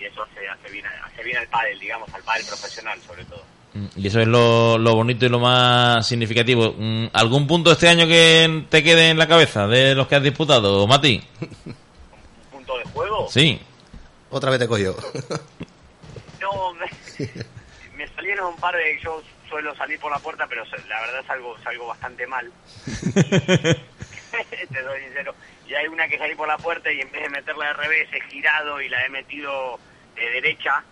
eso 0.00 0.22
hace, 0.22 0.48
hace 0.48 0.70
bien, 0.70 0.86
hace 0.86 1.24
bien 1.24 1.38
al 1.38 1.48
pádel, 1.48 1.76
digamos, 1.80 2.08
al 2.14 2.22
pádel 2.22 2.46
profesional 2.46 3.00
sobre 3.00 3.24
todo. 3.24 3.57
Y 3.96 4.06
eso 4.06 4.20
es 4.20 4.26
lo, 4.26 4.78
bonito 4.78 5.26
y 5.26 5.28
lo 5.28 5.38
más 5.38 6.06
significativo. 6.06 6.74
Mm, 6.76 7.06
¿Algún 7.12 7.46
punto 7.46 7.72
este 7.72 7.88
año 7.88 8.06
que 8.06 8.64
te 8.68 8.82
quede 8.82 9.10
en 9.10 9.18
la 9.18 9.28
cabeza 9.28 9.66
de 9.66 9.94
los 9.94 10.06
que 10.06 10.16
has 10.16 10.22
disputado, 10.22 10.86
Mati? 10.86 11.22
¿Un 11.40 12.50
punto 12.50 12.78
de 12.78 12.84
juego? 12.84 13.26
Sí. 13.28 13.60
Otra 14.30 14.50
vez 14.50 14.60
te 14.60 14.68
cogió. 14.68 14.96
no, 16.40 16.74
me, 16.74 18.08
salieron 18.08 18.54
un 18.54 18.56
par 18.56 18.74
de... 18.76 18.98
Yo 19.02 19.22
suelo 19.48 19.74
salir 19.76 19.98
por 19.98 20.12
la 20.12 20.18
puerta, 20.18 20.46
pero 20.46 20.64
la 20.88 21.00
verdad 21.00 21.24
salgo, 21.26 21.56
salgo 21.62 21.86
bastante 21.86 22.26
mal. 22.26 22.50
te 22.84 24.82
doy 24.82 25.00
sincero. 25.04 25.34
Y 25.66 25.74
hay 25.74 25.86
una 25.86 26.08
que 26.08 26.18
salí 26.18 26.34
por 26.34 26.48
la 26.48 26.58
puerta 26.58 26.92
y 26.92 27.00
en 27.00 27.10
vez 27.10 27.22
de 27.22 27.30
meterla 27.30 27.66
de 27.66 27.72
revés 27.74 28.08
he 28.12 28.20
girado 28.30 28.80
y 28.80 28.88
la 28.88 29.04
he 29.04 29.08
metido 29.08 29.78
de 30.14 30.30
derecha 30.30 30.84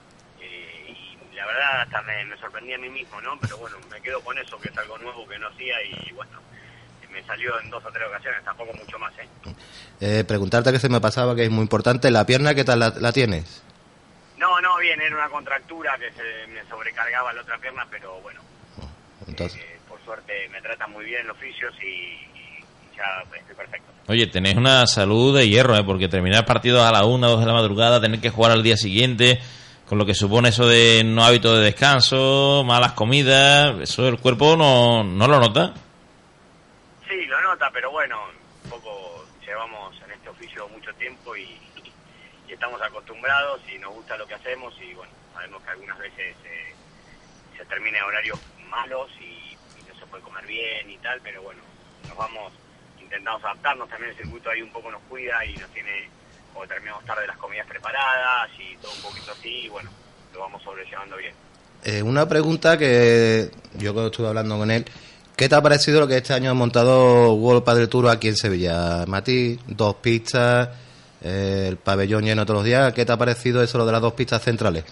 la 1.37 1.47
verdad 1.47 1.81
hasta 1.83 2.03
me, 2.03 2.37
sorprendí 2.39 2.73
a 2.73 2.79
mí 2.79 2.89
mismo, 2.89 3.21
¿no? 3.21 3.39
Pero 3.41 3.59
bueno, 3.59 3.77
me 3.91 4.01
quedo 4.01 4.21
con 4.23 4.37
eso, 4.39 4.59
que 4.59 4.69
es 4.69 4.79
algo 4.79 4.99
nuevo 4.99 5.27
que 5.29 5.39
no 5.39 5.49
hacía 5.49 5.77
y 5.85 6.13
bueno, 6.13 6.41
me 7.17 7.23
salió 7.25 7.59
en 7.61 7.71
dos 7.71 7.83
o 7.85 7.91
tres 7.91 8.07
ocasiones, 8.07 8.45
tampoco 8.45 8.75
mucho 8.75 8.99
más, 8.99 9.13
¿eh? 9.19 9.29
eh 10.01 10.25
preguntarte 10.25 10.71
que 10.71 10.79
se 10.79 10.91
me 10.91 11.01
pasaba, 11.01 11.35
que 11.35 11.45
es 11.45 11.51
muy 11.51 11.63
importante, 11.63 12.11
¿la 12.11 12.27
pierna 12.27 12.55
qué 12.55 12.65
tal 12.65 12.81
la, 12.81 13.13
tienes? 13.13 13.63
No, 14.37 14.61
no, 14.61 14.77
bien, 14.77 15.01
era 15.01 15.17
una 15.17 15.31
contractura 15.31 15.97
que 15.99 16.13
se 16.13 16.47
me 16.49 16.63
sobrecargaba 16.69 17.33
la 17.33 17.41
otra 17.41 17.57
pierna, 17.59 17.87
pero 17.91 18.21
bueno, 18.21 18.41
Entonces, 19.27 19.59
eh, 19.63 19.79
por 19.89 19.99
suerte 20.05 20.49
me 20.51 20.61
tratan 20.61 20.93
muy 20.93 21.07
bien 21.07 21.27
los 21.27 21.39
fisios 21.39 21.75
y, 21.83 21.87
y 21.87 22.65
ya 22.95 23.23
estoy 23.35 23.55
perfecto. 23.55 23.93
Oye, 24.09 24.27
tenéis 24.27 24.57
una 24.57 24.87
salud 24.87 25.37
de 25.37 25.49
hierro, 25.49 25.75
¿eh? 25.75 25.85
porque 25.85 26.09
terminar 26.09 26.45
partidos 26.45 26.85
a 26.85 26.93
la 26.93 27.07
una, 27.07 27.29
dos 27.29 27.41
de 27.41 27.47
la 27.47 27.55
madrugada, 27.55 28.01
tener 28.01 28.21
que 28.21 28.31
jugar 28.31 28.53
al 28.53 28.63
día 28.63 28.77
siguiente, 28.77 29.41
con 29.87 29.99
lo 29.99 30.07
que 30.07 30.15
supone 30.15 30.49
eso 30.49 30.67
de 30.67 31.03
no 31.05 31.25
hábito 31.25 31.55
de 31.55 31.65
descanso, 31.65 32.65
malas 32.67 32.93
comidas, 32.93 33.79
eso 33.81 34.09
el 34.09 34.19
cuerpo 34.19 34.57
no, 34.57 35.05
no 35.05 35.29
lo 35.29 35.39
nota. 35.39 35.75
Sí, 37.09 37.25
lo 37.27 37.41
nota, 37.41 37.71
pero 37.73 37.91
bueno, 37.91 38.19
un 38.65 38.71
poco 38.71 39.25
llevamos 39.47 39.95
en 40.05 40.11
este 40.13 40.29
oficio 40.29 40.69
mucho 40.69 40.93
tiempo 40.95 41.37
y, 41.37 41.59
y 42.49 42.53
estamos 42.53 42.81
acostumbrados 42.83 43.61
y 43.73 43.79
nos 43.79 43.95
gusta 43.95 44.17
lo 44.17 44.27
que 44.27 44.35
hacemos 44.35 44.75
y 44.81 44.93
bueno, 44.95 45.13
sabemos 45.33 45.63
que 45.63 45.71
algunas 45.71 45.99
veces 45.99 46.37
eh, 46.45 46.75
se 47.57 47.65
termina 47.67 48.05
horarios 48.05 48.39
malos 48.69 49.09
y, 49.21 49.57
y 49.79 49.83
no 49.89 49.99
se 49.99 50.07
puede 50.07 50.23
comer 50.25 50.47
bien 50.47 50.91
y 50.91 50.99
tal, 50.99 51.21
pero 51.23 51.43
bueno, 51.43 51.61
nos 52.09 52.17
vamos, 52.17 52.53
intentamos 53.01 53.43
adaptarnos, 53.45 53.89
también 53.89 54.11
el 54.11 54.17
circuito 54.17 54.51
ahí 54.51 54.63
un 54.63 54.73
poco 54.73 54.91
nos 54.91 55.03
cuida 55.03 55.45
y 55.45 55.55
nos 55.57 55.71
tiene, 55.71 56.11
como 56.57 56.67
terminamos 56.67 57.05
tarde 57.05 57.27
las 57.27 57.37
comidas 57.37 57.67
preparadas 57.67 58.49
y 58.59 58.75
todo 58.79 58.91
un 58.93 59.03
poquito 59.03 59.31
así, 59.33 59.67
y 59.67 59.69
bueno, 59.69 59.91
lo 60.33 60.41
vamos 60.41 60.63
sobrellevando 60.63 61.17
bien. 61.19 61.35
eh, 61.85 62.03
una 62.03 62.27
pregunta 62.27 62.79
que 62.79 63.51
yo 63.75 63.93
cuando 63.93 64.11
estuve 64.11 64.29
hablando 64.29 64.57
con 64.57 64.71
él, 64.71 64.87
¿qué 65.37 65.51
te 65.51 65.55
ha 65.55 65.61
parecido 65.61 66.01
lo 66.01 66.09
que 66.09 66.17
este 66.17 66.33
año 66.33 66.51
ha 66.51 66.55
montado 66.55 67.35
World 67.35 67.63
Padel 67.63 67.91
Tour 67.91 68.09
aquí 68.09 68.29
en 68.29 68.37
Sevilla? 68.37 69.05
Mati, 69.07 69.59
dos 69.67 69.97
pistas, 69.97 70.71
eh, 71.23 71.67
el 71.69 71.77
pabellón 71.77 72.25
lleno 72.25 72.47
todos 72.47 72.61
los 72.61 72.65
días, 72.65 72.95
¿qué 72.95 73.05
te 73.05 73.13
ha 73.13 73.19
parecido 73.19 73.63
eso 73.63 73.77
lo 73.77 73.85
de 73.85 73.93
las 73.93 74.01
dos 74.01 74.15
pistas 74.15 74.43
centrales? 74.43 74.85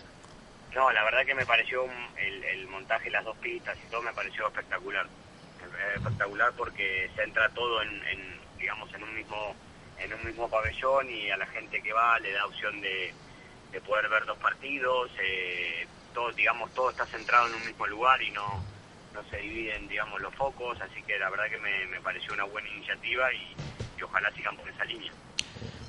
No, 0.74 0.92
la 0.92 1.02
verdad 1.04 1.24
que 1.24 1.34
me 1.34 1.46
pareció 1.46 1.84
el, 2.18 2.44
el 2.44 2.66
montaje, 2.68 3.08
las 3.10 3.24
dos 3.24 3.38
pistas 3.38 3.74
y 3.82 3.90
todo 3.90 4.02
me 4.02 4.12
pareció 4.12 4.46
espectacular. 4.48 5.06
Eh, 5.06 5.96
Espectacular 5.96 6.52
porque 6.58 7.08
se 7.16 7.22
entra 7.22 7.48
todo 7.54 7.80
en, 7.82 7.88
en, 7.88 8.40
digamos, 8.58 8.92
en 8.92 9.02
un 9.02 9.14
mismo 9.14 9.54
en 10.04 10.14
un 10.14 10.24
mismo 10.24 10.48
pabellón 10.48 11.08
y 11.10 11.30
a 11.30 11.36
la 11.36 11.46
gente 11.46 11.80
que 11.82 11.92
va 11.92 12.18
le 12.20 12.32
da 12.32 12.46
opción 12.46 12.80
de, 12.80 13.12
de 13.72 13.80
poder 13.80 14.08
ver 14.08 14.24
dos 14.26 14.38
partidos. 14.38 15.10
Eh, 15.22 15.86
todo, 16.14 16.30
digamos, 16.32 16.72
todo 16.74 16.90
está 16.90 17.04
centrado 17.06 17.48
en 17.48 17.54
un 17.54 17.66
mismo 17.66 17.86
lugar 17.86 18.20
y 18.22 18.30
no 18.30 18.62
no 19.14 19.20
se 19.30 19.36
dividen, 19.38 19.86
digamos, 19.88 20.20
los 20.20 20.34
focos. 20.34 20.76
Así 20.80 21.00
que 21.06 21.16
la 21.18 21.30
verdad 21.30 21.44
que 21.50 21.58
me, 21.58 21.86
me 21.86 22.00
pareció 22.00 22.32
una 22.34 22.44
buena 22.44 22.68
iniciativa 22.70 23.32
y, 23.32 23.54
y 23.98 24.02
ojalá 24.02 24.28
sigan 24.36 24.56
por 24.56 24.68
esa 24.68 24.84
línea. 24.84 25.12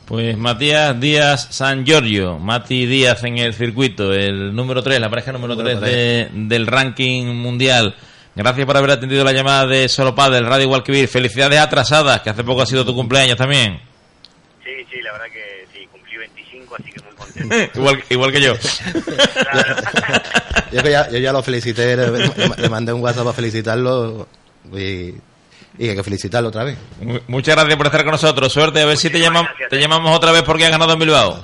Pues 0.06 0.38
Matías 0.38 1.00
Díaz 1.00 1.48
San 1.50 1.84
Giorgio, 1.84 2.38
Mati 2.38 2.86
Díaz 2.86 3.24
en 3.24 3.40
el 3.40 3.56
circuito, 3.56 4.14
el 4.14 4.56
número 4.56 4.84
3, 4.84 5.00
la 5.00 5.10
pareja 5.10 5.32
número 5.32 5.56
Número 5.56 5.80
3 5.80 5.92
de- 5.92 6.30
del 6.32 6.68
ranking 6.68 7.26
mundial. 7.34 7.96
Gracias 8.36 8.66
por 8.68 8.78
haber 8.78 8.92
atendido 8.92 9.24
la 9.24 9.32
llamada 9.32 9.66
de 9.66 9.90
Solo 9.90 10.14
Padel, 10.14 10.46
Radio 10.46 10.68
Guadalquivir. 10.68 11.08
Felicidades 11.08 11.58
atrasadas, 11.60 12.22
que 12.22 12.30
hace 12.30 12.44
poco 12.44 12.62
ha 12.62 12.66
sido 12.68 12.86
tu 12.86 12.94
cumpleaños 12.94 13.38
también. 13.38 13.82
La 15.06 15.12
verdad 15.14 15.26
que 15.32 15.68
sí, 15.74 15.88
cumplí 15.92 16.18
25, 16.18 16.76
así 16.76 16.92
que 16.92 17.02
muy 17.04 17.14
contento. 17.16 17.80
igual, 17.80 18.04
igual 18.10 18.32
que 18.32 18.42
yo. 18.42 18.54
Yo, 20.72 20.84
que 20.84 20.92
ya, 20.92 21.10
yo 21.10 21.18
ya 21.20 21.32
lo 21.32 21.42
felicité, 21.44 21.96
le, 21.96 22.12
le- 22.12 22.32
le 22.58 22.70
mandé 22.70 22.92
un 22.92 23.02
WhatsApp 23.02 23.24
para 23.24 23.36
felicitarlo 23.36 24.28
y, 24.74 25.14
y 25.78 25.90
hay 25.90 25.96
que 25.96 26.04
felicitarlo 26.04 26.50
otra 26.50 26.64
vez. 26.64 26.78
Mu- 27.02 27.20
Muchas 27.28 27.56
gracias 27.56 27.78
por 27.78 27.86
estar 27.86 28.04
con 28.04 28.12
nosotros. 28.12 28.52
Suerte, 28.52 28.82
a 28.82 28.86
ver 28.86 28.98
si 28.98 29.10
te, 29.10 29.18
Muchísimas 29.20 29.44
llamam- 29.44 29.48
gracias, 29.50 29.70
te 29.70 29.76
eh. 29.78 29.80
llamamos 29.80 30.16
otra 30.18 30.32
vez 30.32 30.44
porque 30.44 30.66
has 30.66 30.72
ganado 30.72 30.92
en 30.94 31.00
Bilbao. 31.00 31.44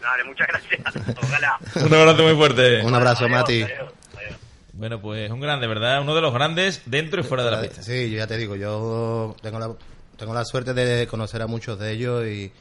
Dale, 0.00 0.24
muchas 0.24 0.46
gracias. 0.48 0.80
Ojalá. 1.22 1.58
Un 1.86 1.94
abrazo 1.94 2.22
muy 2.22 2.34
fuerte. 2.36 2.82
Un 2.84 2.94
abrazo, 2.94 3.24
Adiós, 3.24 3.38
Mati. 3.40 3.62
adiós, 3.62 3.78
adiós. 4.16 4.36
Bueno, 4.74 5.00
pues 5.00 5.30
un 5.30 5.40
grande, 5.40 5.66
¿verdad? 5.66 6.02
Uno 6.02 6.14
de 6.14 6.20
los 6.20 6.32
grandes 6.34 6.82
dentro 6.86 7.20
y 7.20 7.24
fuera 7.24 7.44
de 7.44 7.50
la 7.50 7.60
pista. 7.62 7.82
Sí, 7.82 8.10
yo 8.10 8.18
ya 8.18 8.26
te 8.26 8.36
digo, 8.36 8.54
yo 8.56 9.34
tengo 9.42 9.58
la, 9.58 9.70
tengo 10.16 10.34
la 10.34 10.44
suerte 10.44 10.74
de 10.74 11.06
conocer 11.08 11.42
a 11.42 11.46
muchos 11.46 11.78
de 11.80 11.92
ellos 11.92 12.26
y, 12.26 12.52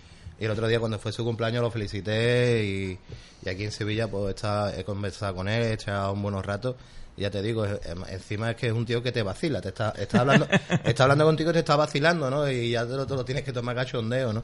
y 0.42 0.46
el 0.46 0.52
otro 0.52 0.68
día 0.68 0.80
cuando 0.80 0.98
fue 0.98 1.12
su 1.12 1.24
cumpleaños 1.24 1.62
lo 1.62 1.70
felicité 1.70 2.66
y, 2.66 2.98
y 3.46 3.50
aquí 3.50 3.64
en 3.64 3.72
Sevilla 3.72 4.08
pues 4.08 4.34
está, 4.34 4.76
he 4.76 4.84
conversado 4.84 5.36
con 5.36 5.48
él, 5.48 5.62
he 5.62 5.74
echado 5.74 6.12
un 6.14 6.24
buenos 6.24 6.44
ratos 6.44 6.76
y 7.16 7.22
ya 7.22 7.30
te 7.30 7.44
digo, 7.44 7.64
eh, 7.64 7.80
encima 8.10 8.50
es 8.50 8.56
que 8.56 8.66
es 8.66 8.74
un 8.74 8.84
tío 8.84 9.04
que 9.04 9.12
te 9.12 9.22
vacila, 9.22 9.62
te 9.62 9.70
está, 9.70 9.92
está 9.92 10.22
hablando 10.22 10.48
está 10.84 11.04
hablando 11.04 11.26
contigo 11.26 11.52
y 11.52 11.54
te 11.54 11.60
está 11.60 11.76
vacilando, 11.76 12.32
¿no? 12.32 12.50
Y 12.50 12.72
ya 12.72 12.88
te 12.88 12.94
lo, 12.94 13.06
te 13.06 13.14
lo 13.14 13.24
tienes 13.24 13.44
que 13.44 13.54
tomar 13.54 13.76
cachondeo, 13.76 14.34
¿no? 14.34 14.44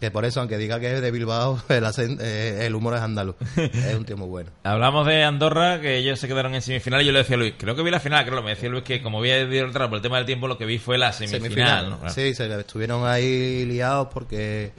Que 0.00 0.10
por 0.10 0.24
eso, 0.24 0.40
aunque 0.40 0.58
diga 0.58 0.80
que 0.80 0.92
es 0.92 1.00
de 1.00 1.10
Bilbao, 1.12 1.62
el, 1.68 1.84
eh, 2.20 2.66
el 2.66 2.74
humor 2.74 2.94
es 2.94 3.00
andaluz. 3.00 3.36
Es 3.56 3.94
un 3.94 4.04
tío 4.04 4.16
muy 4.16 4.28
bueno. 4.28 4.50
Hablamos 4.64 5.06
de 5.06 5.22
Andorra, 5.22 5.80
que 5.80 5.98
ellos 5.98 6.18
se 6.18 6.26
quedaron 6.26 6.52
en 6.56 6.62
semifinal 6.62 7.02
y 7.02 7.06
yo 7.06 7.12
le 7.12 7.18
decía 7.18 7.36
a 7.36 7.38
Luis, 7.38 7.54
creo 7.56 7.76
que 7.76 7.82
vi 7.84 7.92
la 7.92 8.00
final, 8.00 8.24
creo, 8.26 8.42
me 8.42 8.50
decía 8.50 8.68
Luis 8.68 8.82
que 8.82 9.00
como 9.02 9.18
había 9.18 9.40
ido 9.40 9.68
atrás 9.68 9.86
por 9.86 9.98
el 9.98 10.02
tema 10.02 10.16
del 10.16 10.26
tiempo, 10.26 10.48
lo 10.48 10.58
que 10.58 10.66
vi 10.66 10.78
fue 10.78 10.98
la 10.98 11.12
semifinal. 11.12 11.90
¿no? 11.90 11.98
Claro. 12.00 12.12
Sí, 12.12 12.34
se 12.34 12.52
estuvieron 12.58 13.06
ahí 13.06 13.64
liados 13.66 14.08
porque 14.12 14.72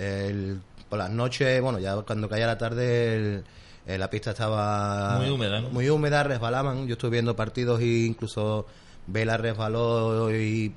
el- 0.00 0.60
por 0.88 0.98
las 0.98 1.10
noches, 1.10 1.60
bueno, 1.62 1.78
ya 1.78 1.94
cuando 2.02 2.28
caía 2.28 2.46
la 2.46 2.58
tarde, 2.58 3.14
el- 3.16 3.44
eh, 3.86 3.96
la 3.98 4.10
pista 4.10 4.30
estaba 4.32 5.18
Muy 5.18 5.30
húmeda, 5.30 5.60
¿no? 5.60 5.70
Muy 5.70 5.88
húmeda, 5.88 6.22
resbalaban. 6.22 6.86
Yo 6.86 6.92
estuve 6.94 7.10
viendo 7.12 7.34
partidos 7.36 7.80
y 7.80 8.06
incluso 8.06 8.66
Vela 9.06 9.36
resbaló 9.36 10.30
y 10.34 10.72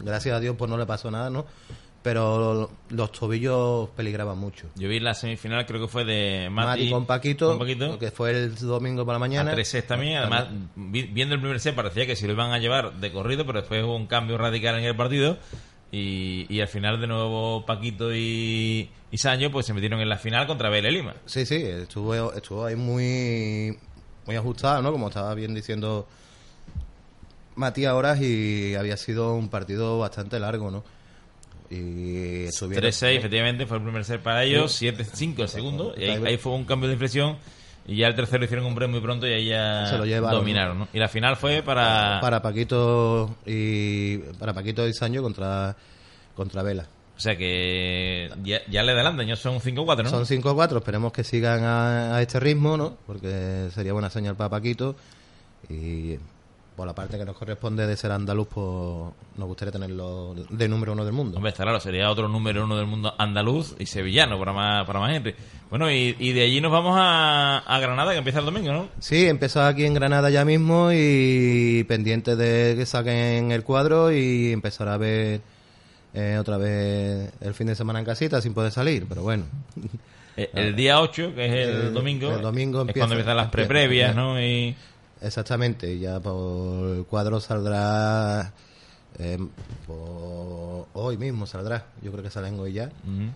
gracias 0.00 0.36
a 0.36 0.40
Dios 0.40 0.54
pues 0.58 0.70
no 0.70 0.76
le 0.76 0.86
pasó 0.86 1.10
nada, 1.10 1.30
¿no? 1.30 1.46
Pero 2.02 2.70
los 2.90 3.12
tobillos 3.12 3.88
peligraban 3.96 4.38
mucho. 4.38 4.68
Yo 4.76 4.88
vi 4.88 5.00
la 5.00 5.14
semifinal, 5.14 5.66
creo 5.66 5.80
que 5.82 5.88
fue 5.88 6.04
de 6.04 6.48
Mati, 6.50 6.66
Mati 6.82 6.90
con 6.90 7.06
Paquito, 7.06 7.48
con 7.48 7.58
Paquito, 7.58 7.98
que 7.98 8.10
fue 8.12 8.30
el 8.30 8.54
domingo 8.54 9.04
por 9.04 9.12
la 9.14 9.16
a 9.16 9.18
mañana. 9.18 9.50
tres 9.50 9.68
sets 9.68 9.88
también. 9.88 10.18
Además, 10.18 10.46
vi- 10.76 11.02
viendo 11.06 11.34
el 11.34 11.40
primer 11.40 11.58
set 11.58 11.74
parecía 11.74 12.06
que 12.06 12.14
se 12.14 12.26
lo 12.26 12.34
iban 12.34 12.52
a 12.52 12.58
llevar 12.58 12.94
de 12.94 13.12
corrido, 13.12 13.44
pero 13.46 13.60
después 13.60 13.82
hubo 13.84 13.96
un 13.96 14.06
cambio 14.06 14.38
radical 14.38 14.78
en 14.78 14.84
el 14.84 14.94
partido. 14.96 15.38
Y, 15.90 16.46
y 16.50 16.60
al 16.60 16.68
final, 16.68 17.00
de 17.00 17.06
nuevo, 17.06 17.64
Paquito 17.64 18.14
y, 18.14 18.90
y 19.10 19.18
Saño 19.18 19.50
pues 19.50 19.66
se 19.66 19.72
metieron 19.72 20.00
en 20.00 20.08
la 20.08 20.18
final 20.18 20.46
contra 20.46 20.68
Vélez 20.68 20.92
Lima. 20.92 21.14
Sí, 21.24 21.46
sí, 21.46 21.56
estuvo, 21.56 22.32
estuvo 22.32 22.66
ahí 22.66 22.76
muy, 22.76 23.78
muy 24.26 24.36
ajustado, 24.36 24.82
¿no? 24.82 24.92
Como 24.92 25.08
estaba 25.08 25.34
bien 25.34 25.54
diciendo 25.54 26.06
Matías 27.56 27.94
Horas 27.94 28.20
y 28.20 28.74
había 28.74 28.96
sido 28.98 29.34
un 29.34 29.48
partido 29.48 29.98
bastante 29.98 30.38
largo, 30.38 30.70
¿no? 30.70 30.84
Y 31.70 32.44
estuvieron... 32.44 32.90
3-6, 32.90 33.18
efectivamente, 33.18 33.66
fue 33.66 33.78
el 33.78 33.82
primer 33.82 34.04
set 34.04 34.22
para 34.22 34.44
ellos, 34.44 34.80
7-5 34.80 35.40
el 35.40 35.48
segundo, 35.48 35.94
y 35.96 36.04
ahí, 36.04 36.22
ahí 36.24 36.36
fue 36.36 36.52
un 36.52 36.64
cambio 36.64 36.88
de 36.88 36.94
inflexión, 36.94 37.36
y 37.88 37.96
ya 37.96 38.06
el 38.06 38.14
tercero 38.14 38.44
hicieron 38.44 38.66
un 38.66 38.74
break 38.74 38.90
muy 38.90 39.00
pronto 39.00 39.26
y 39.26 39.32
ahí 39.32 39.46
ya 39.46 39.86
Se 39.86 39.96
lo 39.96 40.04
llevaron, 40.04 40.40
dominaron, 40.40 40.78
¿no? 40.78 40.88
Y 40.92 40.98
la 40.98 41.08
final 41.08 41.36
fue 41.36 41.62
para... 41.62 42.20
para 42.20 42.42
Paquito 42.42 43.34
y 43.46 44.18
para 44.38 44.52
Paquito 44.52 44.86
y 44.86 44.92
Sancho 44.92 45.22
contra 45.22 45.74
contra 46.36 46.62
Vela. 46.62 46.86
O 47.16 47.20
sea 47.20 47.36
que 47.36 48.30
ya, 48.44 48.60
ya 48.70 48.82
le 48.82 48.92
adelantan, 48.92 49.26
ya 49.26 49.34
son 49.34 49.58
5-4, 49.58 50.04
¿no? 50.04 50.10
Son 50.10 50.24
5-4, 50.24 50.76
esperemos 50.76 51.12
que 51.12 51.24
sigan 51.24 51.64
a, 51.64 52.14
a 52.16 52.22
este 52.22 52.38
ritmo, 52.38 52.76
¿no? 52.76 52.96
Porque 53.06 53.70
sería 53.74 53.94
buena 53.94 54.10
señal 54.10 54.36
para 54.36 54.50
Paquito 54.50 54.94
y 55.68 56.16
por 56.78 56.86
la 56.86 56.94
parte 56.94 57.18
que 57.18 57.24
nos 57.24 57.36
corresponde 57.36 57.86
de 57.88 57.96
ser 57.96 58.12
andaluz, 58.12 58.46
pues 58.54 58.64
nos 59.36 59.48
gustaría 59.48 59.72
tenerlo 59.72 60.32
de 60.48 60.68
número 60.68 60.92
uno 60.92 61.04
del 61.04 61.12
mundo. 61.12 61.36
Hombre, 61.36 61.50
está 61.50 61.64
claro, 61.64 61.80
sería 61.80 62.08
otro 62.08 62.28
número 62.28 62.64
uno 62.64 62.76
del 62.76 62.86
mundo 62.86 63.12
andaluz 63.18 63.74
y 63.80 63.86
sevillano 63.86 64.38
para 64.38 64.52
más, 64.52 64.86
para 64.86 65.00
más 65.00 65.10
gente. 65.12 65.34
Bueno, 65.70 65.90
y, 65.90 66.14
y 66.20 66.32
de 66.32 66.42
allí 66.42 66.60
nos 66.60 66.70
vamos 66.70 66.94
a, 66.96 67.58
a 67.58 67.80
Granada, 67.80 68.12
que 68.12 68.18
empieza 68.18 68.38
el 68.38 68.44
domingo, 68.44 68.72
¿no? 68.72 68.88
Sí, 69.00 69.26
empezó 69.26 69.60
aquí 69.62 69.84
en 69.86 69.94
Granada 69.94 70.30
ya 70.30 70.44
mismo 70.44 70.90
y 70.94 71.84
pendiente 71.88 72.36
de 72.36 72.76
que 72.76 72.86
saquen 72.86 73.50
el 73.50 73.64
cuadro 73.64 74.12
y 74.12 74.52
empezar 74.52 74.86
a 74.88 74.96
ver 74.96 75.40
eh, 76.14 76.36
otra 76.40 76.58
vez 76.58 77.32
el 77.40 77.54
fin 77.54 77.66
de 77.66 77.74
semana 77.74 77.98
en 77.98 78.04
casita 78.04 78.40
sin 78.40 78.54
poder 78.54 78.70
salir, 78.70 79.04
pero 79.08 79.22
bueno. 79.22 79.44
Eh, 80.36 80.48
El, 80.54 80.76
día 80.76 81.00
8, 81.00 81.32
que 81.34 81.44
es 81.46 81.52
el, 81.52 81.86
El- 81.86 81.92
domingo, 81.94 82.30
el 82.32 82.40
domingo 82.40 82.78
es 82.82 82.88
empieza- 82.88 83.00
cuando 83.00 83.14
empiezan 83.16 83.36
las 83.36 83.46
empieza, 83.46 83.68
pre-previas. 83.68 84.14
¿no? 84.14 84.40
Y... 84.40 84.76
Exactamente, 85.22 85.98
ya 85.98 86.20
por 86.20 86.96
el 86.96 87.04
cuadro 87.04 87.40
saldrá 87.40 88.52
eh, 89.18 89.38
por- 89.86 90.86
hoy 90.94 91.16
mismo 91.16 91.46
saldrá, 91.46 91.86
yo 92.02 92.10
creo 92.12 92.22
que 92.22 92.30
salen 92.30 92.58
hoy 92.60 92.72
ya. 92.74 92.84
Ujú. 92.86 93.30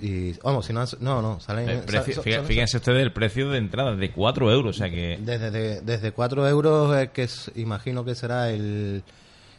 Y 0.00 0.32
vamos, 0.44 0.64
si 0.66 0.72
no, 0.72 0.84
no, 1.00 1.20
no, 1.22 1.40
salen. 1.40 1.80
Precio- 1.84 2.22
fíjense 2.46 2.76
ustedes 2.76 3.02
el 3.02 3.12
precio 3.12 3.50
de 3.50 3.58
entrada 3.58 3.96
de 3.96 4.12
4 4.12 4.52
euros, 4.52 4.76
o 4.76 4.78
sea 4.78 4.88
que... 4.90 5.18
Desde, 5.20 5.50
de- 5.50 5.80
desde 5.80 6.12
4 6.12 6.46
euros, 6.46 6.96
eh, 6.96 7.10
que 7.12 7.24
es- 7.24 7.50
imagino 7.56 8.04
que 8.04 8.14
será 8.14 8.50
el, 8.50 9.02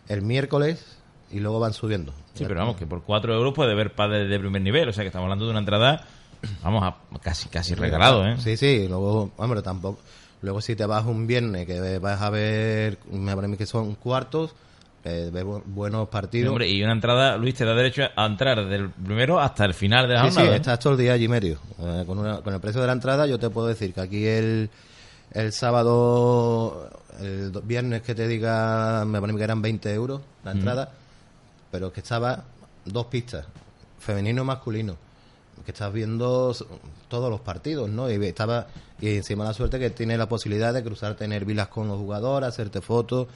el 0.08 0.22
miércoles, 0.22 0.86
y 1.30 1.40
luego 1.42 1.60
van 1.60 1.74
subiendo. 1.74 2.14
Sí, 2.36 2.46
pero 2.48 2.62
vamos, 2.62 2.78
que 2.78 2.88
por 2.88 3.04
4 3.04 3.34
euros 3.34 3.54
puede 3.54 3.76
ver 3.76 3.94
padres 3.94 4.30
de 4.30 4.40
primer 4.40 4.62
nivel, 4.62 4.88
o 4.88 4.94
sea 4.94 5.04
que 5.04 5.08
estamos 5.08 5.26
hablando 5.26 5.44
de 5.46 5.52
una 5.52 5.60
entrada, 5.60 6.08
vamos, 6.64 6.84
a 6.84 6.96
casi 7.20 7.50
casi 7.50 7.76
regalado, 7.76 8.26
¿eh? 8.26 8.38
Sí, 8.40 8.56
sí, 8.56 8.88
luego, 8.88 9.32
hombre, 9.36 9.62
tampoco. 9.62 10.00
Luego, 10.42 10.62
si 10.62 10.76
te 10.76 10.86
vas 10.86 11.06
un 11.06 11.28
viernes 11.28 11.66
que 11.66 12.00
vas 12.00 12.22
a 12.22 12.30
ver, 12.30 12.98
me 13.12 13.36
parece 13.36 13.58
que 13.58 13.66
son 13.66 13.96
cuartos, 13.96 14.56
Eh, 15.06 15.32
buenos 15.66 16.10
partidos. 16.10 16.50
Hombre, 16.50 16.70
y 16.70 16.84
una 16.84 16.92
entrada, 16.92 17.38
Luis, 17.38 17.56
te 17.56 17.64
da 17.64 17.74
derecho 17.74 18.02
a 18.16 18.26
entrar 18.26 18.60
desde 18.62 18.76
el 18.76 18.90
primero 18.90 19.40
hasta 19.40 19.64
el 19.64 19.74
final 19.74 20.10
de 20.10 20.14
la 20.16 20.24
Sí, 20.26 20.28
sí, 20.30 20.36
jornada. 20.36 20.54
¿eh? 20.56 20.58
estás 20.58 20.80
todo 20.80 20.94
el 20.94 21.00
día 21.00 21.14
allí 21.14 21.28
medio. 21.30 21.58
Eh, 21.80 22.04
con, 22.06 22.20
una- 22.20 22.42
con 22.42 22.54
el 22.54 22.60
precio 22.60 22.82
de 22.82 22.88
la 22.88 22.94
entrada, 22.94 23.26
yo 23.26 23.40
te 23.40 23.50
puedo 23.50 23.68
decir 23.68 23.94
que 23.94 24.02
aquí 24.02 24.26
el, 24.28 24.70
el 25.32 25.54
sábado, 25.54 26.90
el 27.22 27.52
viernes 27.64 28.02
que 28.02 28.14
te 28.14 28.28
diga, 28.28 29.06
me 29.06 29.20
parece 29.22 29.38
que 29.38 29.44
eran 29.46 29.62
20 29.62 29.94
euros 29.94 30.22
la 30.44 30.52
entrada, 30.52 30.92
pero 31.72 31.94
que 31.94 32.02
estaba 32.02 32.44
dos 32.86 33.06
pistas, 33.06 33.46
femenino 34.00 34.42
y 34.42 34.46
masculino, 34.46 34.98
que 35.66 35.72
estás 35.72 35.92
viendo 35.94 36.56
todos 37.08 37.30
los 37.30 37.42
partidos, 37.42 37.90
¿no? 37.90 38.10
Y 38.12 38.16
estaba 38.26 38.68
y 39.02 39.16
encima 39.18 39.44
la 39.44 39.54
suerte 39.54 39.80
que 39.80 39.90
tiene 39.90 40.18
la 40.18 40.28
posibilidad 40.28 40.74
de 40.74 40.84
cruzarte 40.84 41.26
en 41.26 41.32
hervilas 41.34 41.68
con 41.70 41.88
los 41.88 41.98
jugadores, 41.98 42.50
hacerte 42.50 42.82
fotos, 42.82 43.28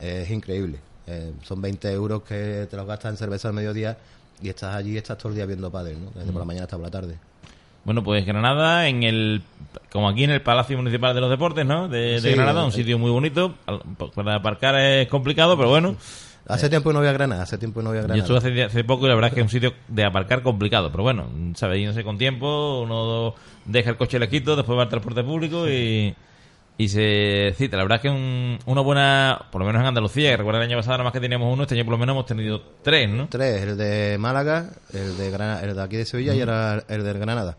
es 0.00 0.30
increíble. 0.30 0.78
Eh, 1.06 1.32
son 1.42 1.60
20 1.60 1.90
euros 1.92 2.22
que 2.22 2.66
te 2.70 2.76
los 2.76 2.86
gastas 2.86 3.12
en 3.12 3.16
cerveza 3.16 3.48
al 3.48 3.54
mediodía 3.54 3.98
y 4.40 4.48
estás 4.48 4.74
allí, 4.74 4.96
estás 4.96 5.18
todo 5.18 5.28
el 5.30 5.34
día 5.36 5.46
viendo 5.46 5.70
pádel, 5.70 5.98
¿no? 6.04 6.10
Desde 6.14 6.30
por 6.32 6.40
la 6.40 6.44
mañana 6.46 6.64
hasta 6.64 6.76
por 6.76 6.84
la 6.86 6.90
tarde. 6.90 7.16
Bueno, 7.84 8.04
pues 8.04 8.24
Granada, 8.24 8.86
en 8.86 9.02
el 9.02 9.42
como 9.90 10.08
aquí 10.08 10.22
en 10.24 10.30
el 10.30 10.40
Palacio 10.40 10.76
Municipal 10.76 11.14
de 11.14 11.20
los 11.20 11.30
Deportes, 11.30 11.66
¿no? 11.66 11.88
De, 11.88 12.20
de 12.20 12.20
Sí, 12.20 12.30
Granada, 12.32 12.64
un 12.64 12.70
sitio 12.72 12.96
muy 12.98 13.10
bonito. 13.10 13.54
Al- 13.66 13.80
Para 14.14 14.36
aparcar 14.36 14.76
es 14.78 15.08
complicado, 15.08 15.56
pero 15.56 15.68
bueno. 15.68 15.96
Hace 16.48 16.68
tiempo 16.68 16.90
que 16.90 16.94
no 16.94 17.00
voy 17.00 17.08
a 17.08 17.12
Granada, 17.12 17.42
hace 17.42 17.56
tiempo 17.58 17.80
que 17.80 17.84
no 17.84 17.90
voy 17.90 17.98
a 17.98 18.02
Yo 18.02 18.06
Granada. 18.08 18.22
estuve 18.36 18.38
hace, 18.52 18.62
hace 18.64 18.84
poco 18.84 19.06
y 19.06 19.08
la 19.08 19.14
verdad 19.14 19.28
es 19.28 19.34
que 19.34 19.40
es 19.40 19.44
un 19.46 19.50
sitio 19.50 19.72
de 19.88 20.04
aparcar 20.04 20.42
complicado, 20.42 20.90
pero 20.90 21.02
bueno, 21.02 21.26
sabes, 21.54 21.78
yéndose 21.78 22.02
con 22.04 22.18
tiempo, 22.18 22.80
uno 22.82 23.34
deja 23.64 23.90
el 23.90 23.96
coche 23.96 24.18
lejito, 24.18 24.56
después 24.56 24.76
va 24.76 24.82
al 24.82 24.88
transporte 24.88 25.22
público 25.22 25.68
y, 25.68 26.14
y 26.78 26.88
se 26.88 27.54
cita. 27.56 27.76
La 27.76 27.84
verdad 27.84 27.96
es 27.96 28.02
que 28.02 28.10
un- 28.10 28.58
una 28.66 28.80
buena, 28.80 29.40
por 29.52 29.60
lo 29.60 29.66
menos 29.66 29.80
en 29.80 29.86
Andalucía, 29.86 30.30
que 30.30 30.36
recuerda 30.38 30.60
el 30.60 30.68
año 30.68 30.76
pasado 30.78 30.94
nada 30.94 31.04
más 31.04 31.12
que 31.12 31.20
teníamos 31.20 31.52
uno, 31.52 31.62
este 31.62 31.74
año 31.76 31.84
por 31.84 31.92
lo 31.92 31.98
menos 31.98 32.14
hemos 32.14 32.26
tenido 32.26 32.60
tres, 32.82 33.08
¿no? 33.08 33.28
Tres, 33.28 33.62
el 33.62 33.76
de 33.76 34.16
Málaga, 34.18 34.70
el 34.92 35.16
de, 35.16 35.30
Grana- 35.30 35.60
el 35.62 35.74
de 35.76 35.82
aquí 35.82 35.96
de 35.96 36.04
Sevilla 36.04 36.34
y 36.34 36.40
ahora 36.40 36.82
el 36.88 37.04
de 37.04 37.12
Granada. 37.14 37.56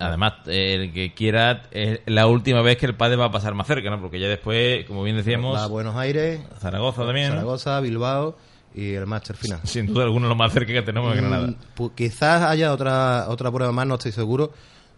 Además, 0.00 0.32
el 0.46 0.92
que 0.92 1.12
quiera, 1.14 1.62
es 1.70 2.00
la 2.06 2.26
última 2.26 2.62
vez 2.62 2.76
que 2.78 2.86
el 2.86 2.94
padre 2.96 3.16
va 3.16 3.26
a 3.26 3.30
pasar 3.30 3.54
más 3.54 3.66
cerca, 3.66 3.90
¿no? 3.90 4.00
Porque 4.00 4.18
ya 4.18 4.28
después, 4.28 4.84
como 4.86 5.02
bien 5.02 5.16
decíamos, 5.16 5.56
Va 5.56 5.64
a 5.64 5.68
Buenos 5.68 5.94
Aires, 5.96 6.40
Zaragoza 6.58 7.04
también, 7.04 7.28
¿no? 7.28 7.34
Zaragoza, 7.34 7.80
Bilbao 7.80 8.36
y 8.74 8.94
el 8.94 9.06
máster 9.06 9.36
final. 9.36 9.60
Sin 9.64 9.86
duda 9.86 10.04
alguna 10.04 10.28
lo 10.28 10.34
más 10.34 10.52
cerca 10.52 10.72
que 10.72 10.82
tenemos 10.82 11.12
de 11.14 11.20
Granada. 11.20 11.46
Mm, 11.48 11.56
pu- 11.76 11.92
quizás 11.94 12.42
haya 12.42 12.72
otra 12.72 13.26
otra 13.28 13.50
prueba 13.52 13.72
más, 13.72 13.86
no 13.86 13.94
estoy 13.96 14.12
seguro, 14.12 14.52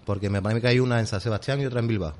porque 0.05 0.31
me 0.31 0.41
parece 0.43 0.61
que 0.61 0.69
hay 0.69 0.79
una 0.79 1.01
en 1.01 1.07
San 1.07 1.21
Sebastián 1.21 1.61
y 1.61 1.67
otra 1.67 1.81
en 1.81 1.89
Bilbao. 1.89 2.13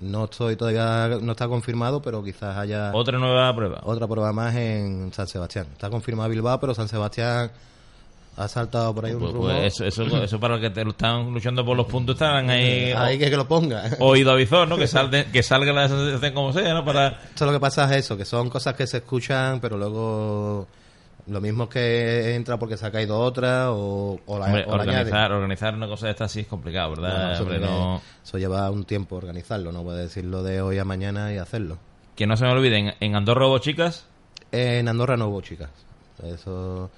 No 0.00 0.24
estoy 0.24 0.56
todavía, 0.56 1.18
no 1.22 1.32
está 1.32 1.48
confirmado, 1.48 2.02
pero 2.02 2.22
quizás 2.22 2.58
haya 2.58 2.90
Otra 2.92 3.18
nueva 3.18 3.54
prueba. 3.56 3.80
otra 3.84 4.06
prueba 4.06 4.30
más 4.34 4.54
en 4.56 5.10
San 5.14 5.26
Sebastián. 5.26 5.68
Está 5.72 5.88
confirmado 5.88 6.28
Bilbao, 6.28 6.60
pero 6.60 6.74
San 6.74 6.86
Sebastián 6.88 7.50
ha 8.36 8.48
saltado 8.48 8.94
por 8.94 9.04
ahí 9.06 9.12
un 9.14 9.20
Pues, 9.20 9.32
rumor. 9.32 9.50
pues 9.52 9.80
eso, 9.80 9.84
eso, 9.86 10.22
eso 10.22 10.38
para 10.40 10.54
los 10.56 10.60
que 10.62 10.70
te 10.70 10.84
lo 10.84 10.90
están 10.90 11.32
luchando 11.32 11.64
por 11.64 11.76
los 11.76 11.86
puntos 11.86 12.14
estarán 12.16 12.50
ahí 12.50 12.92
Ahí 12.92 13.18
que, 13.18 13.30
que 13.30 13.36
lo 13.36 13.48
ponga. 13.48 13.84
oído 14.00 14.32
avizor, 14.32 14.68
¿no? 14.68 14.76
Que, 14.76 14.86
salte- 14.86 15.30
que 15.32 15.42
salga 15.42 15.72
la 15.72 15.84
asociación 15.84 16.34
como 16.34 16.52
sea, 16.52 16.74
¿no? 16.74 16.84
Para... 16.84 17.08
Esto 17.08 17.46
lo 17.46 17.52
que 17.52 17.60
pasa 17.60 17.84
es 17.86 18.04
eso, 18.04 18.16
que 18.16 18.24
son 18.24 18.50
cosas 18.50 18.74
que 18.74 18.86
se 18.86 18.98
escuchan, 18.98 19.58
pero 19.60 19.76
luego 19.78 20.66
lo 21.28 21.40
mismo 21.40 21.64
es 21.64 21.70
que 21.70 22.34
entra 22.36 22.56
porque 22.58 22.76
se 22.76 22.86
ha 22.86 22.92
caído 22.92 23.18
otra 23.18 23.72
o, 23.72 24.20
o 24.26 24.38
la, 24.38 24.44
Hombre, 24.46 24.64
o 24.68 24.76
la 24.76 24.82
añade. 24.82 24.98
organizar, 25.00 25.32
organizar 25.32 25.74
una 25.74 25.86
cosa 25.88 26.06
de 26.06 26.12
esta 26.12 26.28
sí 26.28 26.40
es 26.40 26.46
complicado, 26.46 26.90
¿verdad? 26.90 27.12
Bueno, 27.16 27.32
eso, 27.32 27.42
Hombre, 27.42 27.58
no- 27.60 28.02
eso 28.24 28.38
lleva 28.38 28.70
un 28.70 28.84
tiempo 28.84 29.16
organizarlo, 29.16 29.72
no 29.72 29.82
puedes 29.82 30.02
decirlo 30.08 30.42
de 30.42 30.60
hoy 30.60 30.78
a 30.78 30.84
mañana 30.84 31.32
y 31.32 31.38
hacerlo. 31.38 31.78
Que 32.14 32.26
no 32.26 32.36
se 32.36 32.44
me 32.44 32.52
olviden, 32.52 32.94
en 33.00 33.16
Andorra 33.16 33.46
hubo 33.46 33.58
chicas, 33.58 34.06
En 34.52 34.88
Andorra 34.88 35.16
no 35.16 35.26
hubo 35.28 35.40
chicas. 35.40 35.70
Eso, 36.22 36.90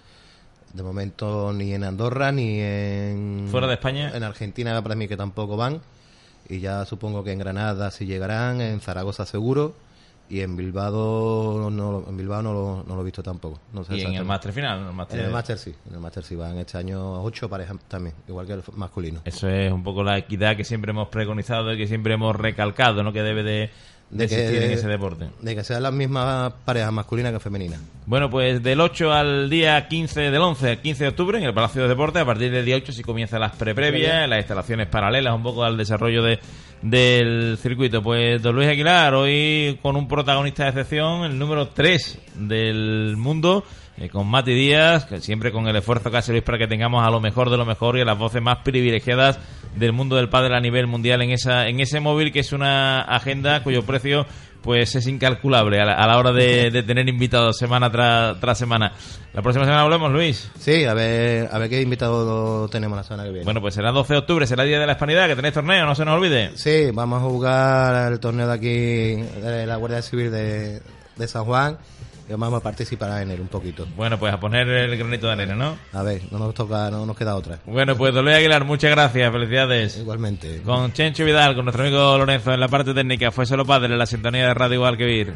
de 0.72 0.82
momento, 0.82 1.52
ni 1.52 1.72
en 1.74 1.84
Andorra 1.84 2.30
ni 2.32 2.60
en. 2.60 3.48
Fuera 3.50 3.66
de 3.66 3.74
España. 3.74 4.12
En 4.14 4.22
Argentina, 4.22 4.80
para 4.82 4.94
mí 4.94 5.08
que 5.08 5.16
tampoco 5.16 5.56
van. 5.56 5.80
Y 6.48 6.60
ya 6.60 6.84
supongo 6.86 7.22
que 7.24 7.32
en 7.32 7.38
Granada 7.38 7.90
sí 7.90 8.06
llegarán, 8.06 8.60
en 8.60 8.80
Zaragoza 8.80 9.26
seguro. 9.26 9.74
Y 10.30 10.40
en 10.42 10.56
Bilbao 10.56 11.70
no, 11.70 11.90
lo- 12.00 12.04
en 12.06 12.14
Bilbao 12.16 12.42
no 12.42 12.52
lo, 12.52 12.84
no 12.86 12.94
lo 12.94 13.00
he 13.00 13.04
visto 13.04 13.22
tampoco. 13.22 13.60
No 13.72 13.82
sé 13.82 13.96
y 13.96 14.02
en 14.02 14.14
el 14.14 14.24
máster 14.26 14.52
final. 14.52 14.82
¿no? 14.82 14.90
El 14.90 14.94
máster- 14.94 15.20
En 15.20 15.26
el 15.26 15.32
máster 15.32 15.56
sí, 15.58 15.74
en 15.88 15.94
el 15.94 16.00
máster 16.00 16.22
sí 16.22 16.36
van 16.36 16.58
este 16.58 16.76
año 16.76 17.22
ocho 17.22 17.48
parejas 17.48 17.76
también, 17.88 18.14
igual 18.28 18.46
que 18.46 18.52
el 18.52 18.62
masculino. 18.74 19.20
Eso 19.24 19.48
es 19.48 19.72
un 19.72 19.82
poco 19.82 20.02
la 20.04 20.18
equidad 20.18 20.54
que 20.54 20.64
siempre 20.64 20.90
hemos 20.90 21.08
preconizado 21.08 21.72
y 21.72 21.78
que 21.78 21.86
siempre 21.86 22.12
hemos 22.12 22.36
recalcado, 22.36 23.02
¿no? 23.02 23.10
Que 23.14 23.22
debe 23.22 23.42
de, 23.42 23.70
de 24.10 24.26
que- 24.28 24.64
en 24.64 24.70
ese 24.72 24.88
deporte. 24.88 25.26
De 25.40 25.54
que 25.54 25.62
sean 25.64 25.82
las 25.82 25.92
mismas 25.92 26.52
parejas 26.64 26.92
masculinas 26.92 27.32
que 27.32 27.40
femeninas. 27.40 27.80
Bueno, 28.06 28.30
pues 28.30 28.62
del 28.62 28.80
8 28.80 29.12
al 29.12 29.50
día 29.50 29.86
15 29.86 30.30
del 30.30 30.40
11 30.40 30.70
al 30.70 30.80
15 30.80 31.04
de 31.04 31.08
octubre 31.10 31.38
en 31.38 31.44
el 31.44 31.52
Palacio 31.52 31.82
de 31.82 31.88
Deportes, 31.88 32.22
a 32.22 32.24
partir 32.24 32.50
del 32.50 32.64
día 32.64 32.76
8 32.76 32.92
sí 32.92 33.02
comienzan 33.02 33.40
las 33.40 33.52
pre-previas, 33.56 34.28
las 34.28 34.38
instalaciones 34.38 34.86
paralelas 34.86 35.34
un 35.34 35.42
poco 35.42 35.62
al 35.64 35.76
desarrollo 35.76 36.22
de, 36.22 36.38
del 36.82 37.58
circuito. 37.60 38.02
Pues 38.02 38.40
don 38.42 38.54
Luis 38.54 38.68
Aguilar, 38.68 39.14
hoy 39.14 39.78
con 39.82 39.96
un 39.96 40.08
protagonista 40.08 40.64
de 40.64 40.70
excepción, 40.70 41.24
el 41.24 41.38
número 41.38 41.68
3 41.68 42.18
del 42.34 43.14
mundo, 43.18 43.64
eh, 43.98 44.08
con 44.08 44.26
Mati 44.26 44.52
Díaz, 44.54 45.04
que 45.04 45.20
siempre 45.20 45.52
con 45.52 45.66
el 45.68 45.76
esfuerzo 45.76 46.10
que 46.10 46.16
hace 46.18 46.32
Luis 46.32 46.44
para 46.44 46.56
que 46.56 46.66
tengamos 46.66 47.06
a 47.06 47.10
lo 47.10 47.20
mejor 47.20 47.50
de 47.50 47.56
lo 47.56 47.66
mejor 47.66 47.98
y 47.98 48.00
a 48.00 48.04
las 48.04 48.16
voces 48.18 48.40
más 48.40 48.58
privilegiadas 48.64 49.38
del 49.76 49.92
mundo 49.92 50.16
del 50.16 50.28
pádel 50.28 50.54
a 50.54 50.60
nivel 50.60 50.86
mundial 50.86 51.22
en 51.22 51.30
esa 51.30 51.68
en 51.68 51.80
ese 51.80 52.00
móvil 52.00 52.32
que 52.32 52.40
es 52.40 52.52
una 52.52 53.02
agenda 53.02 53.62
cuyo 53.62 53.84
precio 53.84 54.26
pues 54.62 54.94
es 54.96 55.06
incalculable 55.06 55.80
a 55.80 55.84
la, 55.84 55.94
a 55.94 56.06
la 56.06 56.18
hora 56.18 56.32
de, 56.32 56.70
de 56.70 56.82
tener 56.82 57.08
invitados 57.08 57.56
semana 57.56 57.90
tras 57.90 58.40
tras 58.40 58.58
semana. 58.58 58.92
La 59.32 59.40
próxima 59.40 59.64
semana 59.64 59.84
volvemos, 59.84 60.10
Luis. 60.10 60.50
Sí, 60.58 60.84
a 60.84 60.94
ver, 60.94 61.48
a 61.52 61.58
ver 61.58 61.70
qué 61.70 61.80
invitado 61.80 62.68
tenemos 62.68 62.96
la 62.96 63.04
semana 63.04 63.22
que 63.24 63.30
viene. 63.30 63.44
Bueno, 63.44 63.60
pues 63.60 63.74
será 63.74 63.92
12 63.92 64.14
de 64.14 64.18
octubre, 64.18 64.46
será 64.46 64.64
el 64.64 64.68
Día 64.68 64.80
de 64.80 64.86
la 64.86 64.92
Hispanidad, 64.92 65.28
que 65.28 65.36
tenéis 65.36 65.54
torneo, 65.54 65.86
no 65.86 65.94
se 65.94 66.04
nos 66.04 66.16
olvide. 66.16 66.50
Sí, 66.56 66.90
vamos 66.92 67.22
a 67.22 67.26
jugar 67.26 68.12
el 68.12 68.18
torneo 68.18 68.48
de 68.48 68.52
aquí 68.52 69.40
de 69.40 69.64
la 69.64 69.76
Guardia 69.76 70.02
Civil 70.02 70.30
de, 70.32 70.82
de 71.16 71.28
San 71.28 71.44
Juan 71.44 71.78
vamos 72.36 72.60
a 72.60 72.62
participar 72.62 73.22
en 73.22 73.30
él 73.30 73.40
un 73.40 73.48
poquito. 73.48 73.86
Bueno, 73.96 74.18
pues 74.18 74.32
a 74.32 74.40
poner 74.40 74.68
el 74.68 74.96
granito 74.96 75.26
de 75.26 75.32
arena, 75.32 75.54
¿no? 75.54 75.78
A 75.92 76.02
ver, 76.02 76.22
no 76.30 76.38
nos 76.38 76.54
toca, 76.54 76.90
no 76.90 77.06
nos 77.06 77.16
queda 77.16 77.34
otra. 77.34 77.58
Bueno, 77.66 77.96
pues 77.96 78.14
Luis 78.14 78.36
Aguilar, 78.36 78.64
muchas 78.64 78.90
gracias, 78.90 79.32
felicidades. 79.32 79.96
Igualmente. 79.98 80.62
Con 80.62 80.92
Chencho 80.92 81.24
Vidal, 81.24 81.54
con 81.54 81.64
nuestro 81.64 81.84
amigo 81.84 82.18
Lorenzo 82.18 82.52
en 82.52 82.60
la 82.60 82.68
parte 82.68 82.94
técnica, 82.94 83.30
fue 83.30 83.46
solo 83.46 83.64
padre 83.64 83.92
en 83.92 83.98
la 83.98 84.06
sintonía 84.06 84.48
de 84.48 84.54
Radio 84.54 84.76
Igual 84.76 84.96
que 84.96 85.04
Vir. 85.04 85.34